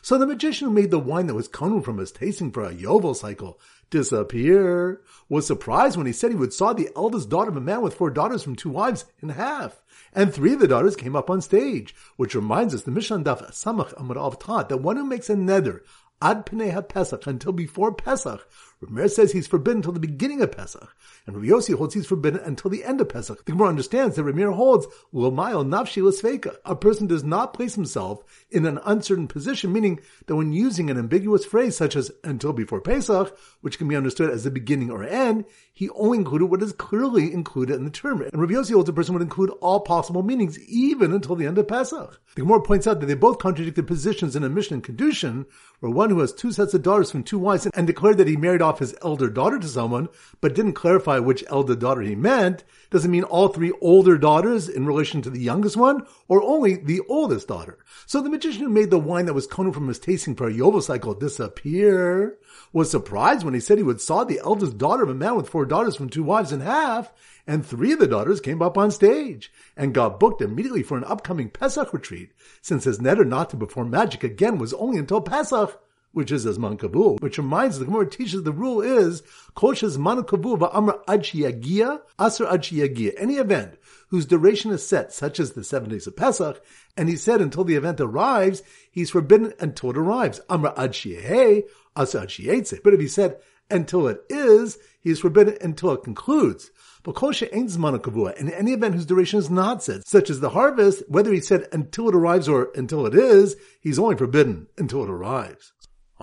So 0.01 0.17
the 0.17 0.27
magician 0.27 0.67
who 0.67 0.74
made 0.74 0.91
the 0.91 1.00
wine 1.00 1.27
that 1.27 1.36
was 1.36 1.48
coming 1.48 1.82
from 1.82 2.00
his 2.00 2.12
tasting 2.12 2.51
for 2.51 2.63
a 2.63 2.74
Yovel 2.74 3.15
cycle 3.15 3.60
disappear 3.89 5.01
was 5.29 5.46
surprised 5.46 5.98
when 5.98 6.08
he 6.08 6.13
said 6.13 6.32
he 6.32 6.36
would 6.36 6.51
saw 6.51 6.74
the 6.74 6.89
eldest 6.96 7.29
daughter 7.29 7.51
of 7.51 7.58
a 7.58 7.62
man 7.62 7.82
with 7.82 7.93
four 7.93 8.10
daughters 8.10 8.43
from 8.43 8.55
two 8.55 8.70
wives 8.70 9.05
in 9.22 9.29
half. 9.29 9.82
And 10.13 10.34
three 10.34 10.53
of 10.53 10.60
the 10.60 10.67
daughters 10.67 10.96
came 10.96 11.15
up 11.15 11.29
on 11.29 11.41
stage, 11.41 11.96
which 12.17 12.36
reminds 12.36 12.74
us 12.74 12.82
the 12.82 12.91
Mishnah 12.91 13.20
Daf 13.20 13.51
Samach 13.51 13.93
Amar 13.98 14.17
Av 14.17 14.39
taught 14.39 14.70
that 14.70 14.77
one 14.77 14.98
who 14.98 15.05
makes 15.05 15.29
a 15.29 15.36
neder 15.36 15.82
ad 16.22 16.46
Pnei 16.46 16.88
Pesach 16.88 17.27
until 17.27 17.51
before 17.51 17.93
Pesach 17.93 18.48
Rameir 18.85 19.09
says 19.09 19.31
he's 19.31 19.47
forbidden 19.47 19.79
until 19.79 19.91
the 19.93 19.99
beginning 19.99 20.41
of 20.41 20.51
Pesach, 20.51 20.95
and 21.25 21.35
Rabbi 21.35 21.75
holds 21.75 21.93
he's 21.93 22.05
forbidden 22.05 22.39
until 22.41 22.69
the 22.69 22.83
end 22.83 23.01
of 23.01 23.09
Pesach. 23.09 23.43
The 23.43 23.51
Gemara 23.51 23.69
understands 23.69 24.15
that 24.15 24.23
Rameir 24.23 24.53
holds 24.53 24.85
Lomayo 25.13 25.65
Nafshi 25.65 26.01
Lasveka. 26.01 26.55
A 26.65 26.75
person 26.75 27.07
does 27.07 27.23
not 27.23 27.53
place 27.53 27.75
himself 27.75 28.23
in 28.51 28.65
an 28.65 28.79
uncertain 28.85 29.27
position, 29.27 29.73
meaning 29.73 29.99
that 30.27 30.35
when 30.35 30.51
using 30.53 30.89
an 30.89 30.97
ambiguous 30.97 31.45
phrase 31.45 31.75
such 31.75 31.95
as 31.95 32.11
until 32.23 32.53
before 32.53 32.81
Pesach, 32.81 33.37
which 33.61 33.77
can 33.77 33.87
be 33.87 33.95
understood 33.95 34.29
as 34.29 34.43
the 34.43 34.51
beginning 34.51 34.91
or 34.91 35.03
end, 35.03 35.45
he 35.73 35.89
only 35.91 36.19
included 36.19 36.45
what 36.45 36.61
is 36.61 36.73
clearly 36.73 37.33
included 37.33 37.75
in 37.75 37.85
the 37.85 37.91
term. 37.91 38.21
And 38.21 38.39
Rabbi 38.39 38.53
holds 38.53 38.89
a 38.89 38.93
person 38.93 39.13
would 39.13 39.23
include 39.23 39.49
all 39.61 39.79
possible 39.79 40.21
meanings, 40.21 40.59
even 40.67 41.11
until 41.11 41.35
the 41.35 41.47
end 41.47 41.57
of 41.57 41.67
Pesach. 41.67 42.19
The 42.35 42.41
Gemara 42.41 42.61
points 42.61 42.85
out 42.85 42.99
that 42.99 43.07
they 43.07 43.15
both 43.15 43.39
contradict 43.39 43.63
contradicted 43.63 43.87
positions 43.87 44.35
in 44.35 44.43
a 44.43 44.49
Mishnah 44.49 44.75
in 44.75 44.81
Kedushin, 44.81 45.45
where 45.79 45.91
one 45.91 46.09
who 46.09 46.19
has 46.19 46.33
two 46.33 46.51
sets 46.51 46.73
of 46.73 46.81
daughters 46.81 47.11
from 47.11 47.23
two 47.23 47.39
wives 47.39 47.67
and 47.73 47.87
declared 47.87 48.17
that 48.17 48.27
he 48.27 48.35
married 48.35 48.61
off 48.61 48.72
off 48.73 48.79
his 48.79 48.95
elder 49.03 49.29
daughter 49.29 49.59
to 49.59 49.67
someone, 49.67 50.09
but 50.41 50.55
didn't 50.55 50.73
clarify 50.73 51.19
which 51.19 51.43
elder 51.47 51.75
daughter 51.75 52.01
he 52.01 52.15
meant, 52.15 52.63
does 52.89 53.05
it 53.05 53.09
mean 53.09 53.23
all 53.23 53.47
three 53.47 53.71
older 53.81 54.17
daughters 54.17 54.67
in 54.67 54.87
relation 54.87 55.21
to 55.21 55.29
the 55.29 55.39
youngest 55.39 55.77
one, 55.77 56.03
or 56.27 56.41
only 56.41 56.75
the 56.75 57.01
oldest 57.07 57.47
daughter? 57.47 57.77
So 58.07 58.19
the 58.19 58.31
magician 58.31 58.63
who 58.63 58.69
made 58.69 58.89
the 58.89 58.97
wine 58.97 59.27
that 59.27 59.35
was 59.35 59.45
coming 59.45 59.73
from 59.73 59.87
his 59.87 59.99
tasting 59.99 60.35
for 60.35 60.47
a 60.47 60.51
Yovel 60.51 60.81
cycle 60.81 61.13
disappear 61.13 62.39
was 62.71 62.89
surprised 62.89 63.45
when 63.45 63.53
he 63.53 63.59
said 63.59 63.77
he 63.77 63.83
would 63.83 64.01
saw 64.01 64.23
the 64.23 64.39
eldest 64.43 64.79
daughter 64.79 65.03
of 65.03 65.09
a 65.09 65.13
man 65.13 65.35
with 65.35 65.49
four 65.49 65.65
daughters 65.65 65.95
from 65.95 66.09
two 66.09 66.23
wives 66.23 66.51
in 66.51 66.61
half, 66.61 67.13
and 67.45 67.63
three 67.63 67.91
of 67.91 67.99
the 67.99 68.07
daughters 68.07 68.41
came 68.41 68.63
up 68.63 68.75
on 68.75 68.89
stage 68.89 69.51
and 69.77 69.93
got 69.93 70.19
booked 70.19 70.41
immediately 70.41 70.81
for 70.81 70.97
an 70.97 71.03
upcoming 71.03 71.47
Pesach 71.47 71.93
retreat, 71.93 72.31
since 72.59 72.86
his 72.86 72.97
neder 72.97 73.27
not 73.27 73.51
to 73.51 73.57
perform 73.57 73.91
magic 73.91 74.23
again 74.23 74.57
was 74.57 74.73
only 74.73 74.97
until 74.97 75.21
Pesach 75.21 75.79
which 76.13 76.32
is 76.32 76.45
as 76.45 76.58
man 76.58 76.78
kabul, 76.78 77.17
which 77.17 77.38
reminds 77.38 77.78
the 77.78 77.86
Gemara 77.86 78.10
teaches 78.10 78.43
the 78.43 78.52
rule 78.52 78.82
is 78.82 79.21
koshes 79.56 79.97
man 79.97 80.23
kabul 80.23 80.58
va'amr 80.58 80.99
ad 81.08 81.23
yagia 81.23 82.02
asr 82.17 82.52
ad 82.52 82.62
yagia. 82.62 83.13
Any 83.17 83.36
event 83.36 83.78
whose 84.10 84.26
duration 84.26 84.71
is 84.71 84.88
set, 84.88 85.12
such 85.12 85.39
as 85.39 85.52
the 85.52 85.63
seven 85.63 85.89
days 85.89 86.08
of 86.08 86.15
Pesach, 86.15 86.63
and 86.95 87.10
he 87.10 87.15
said 87.15 87.41
until 87.41 87.63
the 87.63 87.76
event 87.76 87.99
arrives, 87.99 88.62
he's 88.91 89.10
forbidden 89.10 89.54
until 89.60 89.89
it 89.89 89.97
arrives. 89.97 90.39
Amr 90.49 90.73
ad 90.78 90.95
hey 90.95 91.63
asr 91.97 92.21
ad 92.21 92.80
But 92.84 92.93
if 92.93 92.99
he 92.99 93.08
said 93.08 93.39
until 93.71 94.08
it 94.08 94.23
is, 94.30 94.78
he 95.02 95.10
is 95.10 95.19
forbidden 95.19 95.58
until 95.62 95.91
it 95.93 96.04
concludes. 96.04 96.69
But 97.02 97.15
kosher 97.15 97.49
ain't 97.52 97.69
zman 97.69 97.99
kavua, 97.99 98.38
in 98.38 98.49
any 98.49 98.71
event 98.71 98.95
whose 98.95 99.06
duration 99.06 99.39
is 99.39 99.49
not 99.49 99.84
set, 99.84 100.08
such 100.08 100.30
as 100.30 100.39
the 100.39 100.52
harvest, 100.52 101.04
whether 101.10 101.34
he 101.34 101.41
said 101.41 101.67
until 101.73 102.08
it 102.10 102.15
arrives 102.15 102.47
or 102.47 102.69
until 102.76 103.06
it 103.06 103.15
is, 103.15 103.58
he's 103.82 103.99
only 103.99 104.15
forbidden 104.15 104.67
until 104.78 105.04
it 105.04 105.10
arrives. 105.10 105.73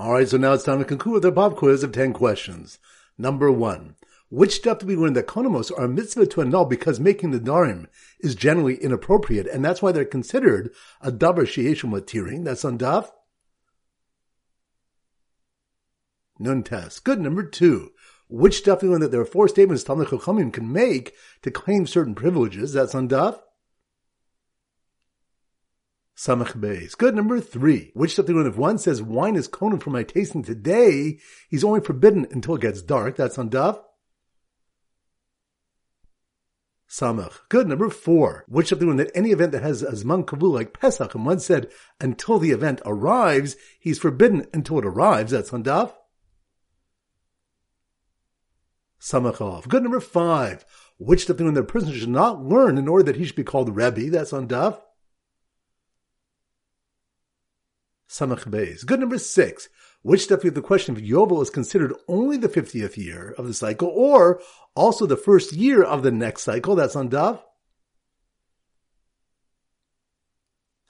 All 0.01 0.15
right, 0.15 0.27
so 0.27 0.39
now 0.39 0.55
it's 0.55 0.65
time 0.65 0.79
to 0.79 0.87
conclude 0.87 1.13
with 1.13 1.27
our 1.27 1.31
pop 1.31 1.57
quiz 1.57 1.83
of 1.83 1.93
10 1.93 2.15
questions. 2.15 2.79
Number 3.19 3.53
one. 3.53 3.97
Which 4.31 4.55
stuff 4.55 4.79
do 4.79 4.87
we 4.87 4.97
learn 4.97 5.13
that 5.13 5.27
konomos 5.27 5.71
are 5.77 5.85
a 5.85 5.89
mitzvah 5.89 6.25
to 6.29 6.41
annul 6.41 6.65
because 6.65 6.99
making 6.99 7.33
the 7.33 7.39
darim 7.39 7.85
is 8.19 8.35
generally 8.35 8.77
inappropriate, 8.77 9.47
and 9.47 9.63
that's 9.63 9.83
why 9.83 9.93
they're 9.93 10.07
considered 10.07 10.71
a 11.03 11.13
davar 11.13 11.43
sheishim 11.43 11.93
latiring? 11.93 12.45
That's 12.45 12.65
on 12.65 12.79
daf. 12.79 13.11
Nun 16.39 16.63
test. 16.63 17.05
Good. 17.05 17.21
Number 17.21 17.43
two. 17.43 17.91
Which 18.27 18.57
stuff 18.57 18.81
do 18.81 18.87
we 18.87 18.93
learn 18.93 19.03
that 19.03 19.11
there 19.11 19.21
are 19.21 19.27
four 19.27 19.49
statements 19.49 19.85
Talmud 19.85 20.09
Chachamim 20.09 20.51
can 20.51 20.73
make 20.73 21.13
to 21.43 21.51
claim 21.51 21.87
certain 21.87 22.15
privileges? 22.15 22.73
That's 22.73 22.95
on 22.95 23.07
daf. 23.07 23.39
Samach 26.21 26.53
Beis. 26.53 26.99
Good. 26.99 27.15
Number 27.15 27.41
three. 27.41 27.93
Which 27.95 28.15
something 28.15 28.39
if 28.47 28.59
one 28.59 28.77
says 28.77 29.01
wine 29.01 29.37
is 29.37 29.49
konim 29.49 29.83
for 29.83 29.89
my 29.89 30.03
tasting 30.03 30.43
today, 30.43 31.19
he's 31.49 31.65
only 31.65 31.81
forbidden 31.81 32.27
until 32.31 32.57
it 32.57 32.61
gets 32.61 32.83
dark. 32.83 33.17
That's 33.17 33.39
on 33.39 33.49
Daf. 33.49 33.81
Samach. 36.87 37.49
Good. 37.49 37.69
Number 37.69 37.89
four. 37.89 38.45
Which 38.49 38.71
of 38.71 38.81
the 38.81 38.87
one 38.87 38.99
that 38.99 39.11
any 39.15 39.31
event 39.31 39.53
that 39.53 39.63
has 39.63 39.83
a 39.83 39.93
Zman 39.93 40.27
Kavua 40.27 40.53
like 40.53 40.79
Pesach, 40.79 41.15
and 41.15 41.25
one 41.25 41.41
said 41.41 41.71
until 42.03 42.39
the 42.39 42.51
event 42.51 42.83
arrives, 42.85 43.57
he's 43.81 43.99
forbidden 43.99 44.47
until 44.53 44.79
it 44.79 44.85
arrives. 44.85 45.33
That's 45.33 45.55
on 45.55 45.65
Daf. 45.65 45.95
Samachov. 49.01 49.69
Good. 49.69 49.83
Number 49.83 50.01
five. 50.01 50.67
Which 50.99 51.27
of 51.31 51.39
the 51.39 51.45
one 51.45 51.55
that 51.55 51.63
a 51.63 51.65
person 51.65 51.95
should 51.95 52.11
not 52.11 52.45
learn 52.45 52.77
in 52.77 52.89
order 52.89 53.05
that 53.05 53.17
he 53.17 53.25
should 53.25 53.37
be 53.37 53.43
called 53.43 53.75
Rebbe. 53.75 54.11
That's 54.11 54.35
on 54.35 54.49
Daf. 54.49 54.83
Samach 58.11 58.45
Beis. 58.51 58.85
Good 58.85 58.99
number 58.99 59.19
six. 59.19 59.69
Which 60.03 60.25
stuff 60.25 60.41
the 60.41 60.61
question 60.61 60.97
if 60.97 61.03
Yovel 61.03 61.43
is 61.43 61.51
considered 61.51 61.95
only 62.09 62.37
the 62.37 62.49
50th 62.49 62.97
year 62.97 63.35
of 63.39 63.47
the 63.47 63.55
cycle 63.55 63.89
or 63.89 64.41
also 64.75 65.07
the 65.07 65.17
first 65.17 65.53
year 65.53 65.83
of 65.83 66.03
the 66.03 66.11
next 66.11 66.43
cycle? 66.43 66.75
That's 66.75 66.97
on 66.97 67.09
Dav. 67.09 67.41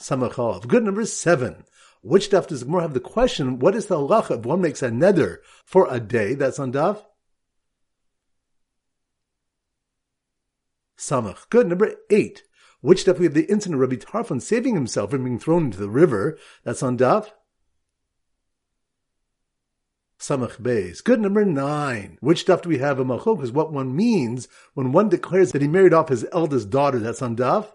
Samachov. 0.01 0.67
Good 0.67 0.83
number 0.83 1.05
seven. 1.05 1.65
Which 2.03 2.25
stuff 2.25 2.47
does 2.47 2.65
Gemara 2.65 2.83
have 2.83 2.95
the 2.95 3.01
question, 3.01 3.59
what 3.59 3.75
is 3.75 3.87
the 3.87 3.97
halacha 3.97 4.39
if 4.39 4.47
one 4.47 4.63
makes 4.63 4.83
a 4.83 4.89
neder 4.89 5.39
for 5.67 5.87
a 5.93 6.01
day? 6.01 6.35
That's 6.35 6.59
on 6.59 6.71
Dav. 6.71 7.05
Samach. 10.97 11.51
Good. 11.51 11.67
Number 11.67 11.93
eight. 12.09 12.45
Which 12.81 13.05
daf 13.05 13.19
we 13.19 13.27
have 13.27 13.35
the 13.35 13.51
incident 13.51 13.75
of 13.75 13.81
Rabbi 13.81 13.97
Tarfon 13.97 14.40
saving 14.40 14.75
himself 14.75 15.11
from 15.11 15.25
being 15.25 15.38
thrown 15.38 15.66
into 15.66 15.79
the 15.79 15.90
river? 15.90 16.38
That's 16.64 16.83
on 16.83 16.97
daf. 16.97 17.31
Samach 20.19 20.61
Beis. 20.61 21.03
Good 21.03 21.21
number 21.21 21.45
nine. 21.45 22.19
Which 22.21 22.40
stuff 22.40 22.62
do 22.62 22.69
we 22.69 22.79
have 22.79 22.99
a 22.99 23.05
machok 23.05 23.43
is 23.43 23.53
what 23.53 23.73
one 23.73 23.97
means 23.97 24.49
when 24.75 24.93
one 24.93 25.09
declares 25.09 25.53
that 25.53 25.62
he 25.62 25.69
married 25.69 25.95
off 25.95 26.09
his 26.09 26.27
eldest 26.33 26.71
daughter. 26.71 26.99
That's 26.99 27.23
on 27.23 27.37
daf. 27.37 27.69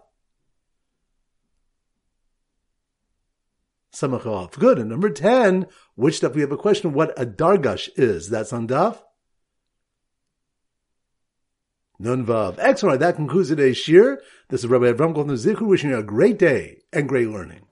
Samach 3.96 4.52
Good. 4.58 4.78
And 4.78 4.90
number 4.90 5.08
10, 5.08 5.66
which 5.94 6.18
stuff 6.18 6.34
we 6.34 6.42
have 6.42 6.52
a 6.52 6.56
question 6.56 6.88
of 6.88 6.94
what 6.94 7.18
a 7.18 7.24
dargash 7.24 7.88
is. 7.96 8.28
That's 8.28 8.52
on 8.52 8.68
Daf. 8.68 8.98
Nun. 11.98 12.26
Excellent. 12.58 13.00
That 13.00 13.16
concludes 13.16 13.48
today's 13.48 13.76
shiur. 13.76 14.18
This 14.48 14.64
is 14.64 14.70
Rabbi 14.70 14.92
Avram 14.92 15.14
Goldner 15.14 15.34
Zichu 15.34 15.62
wishing 15.62 15.90
you 15.90 15.98
a 15.98 16.02
great 16.02 16.38
day 16.38 16.78
and 16.92 17.08
great 17.08 17.28
learning. 17.28 17.60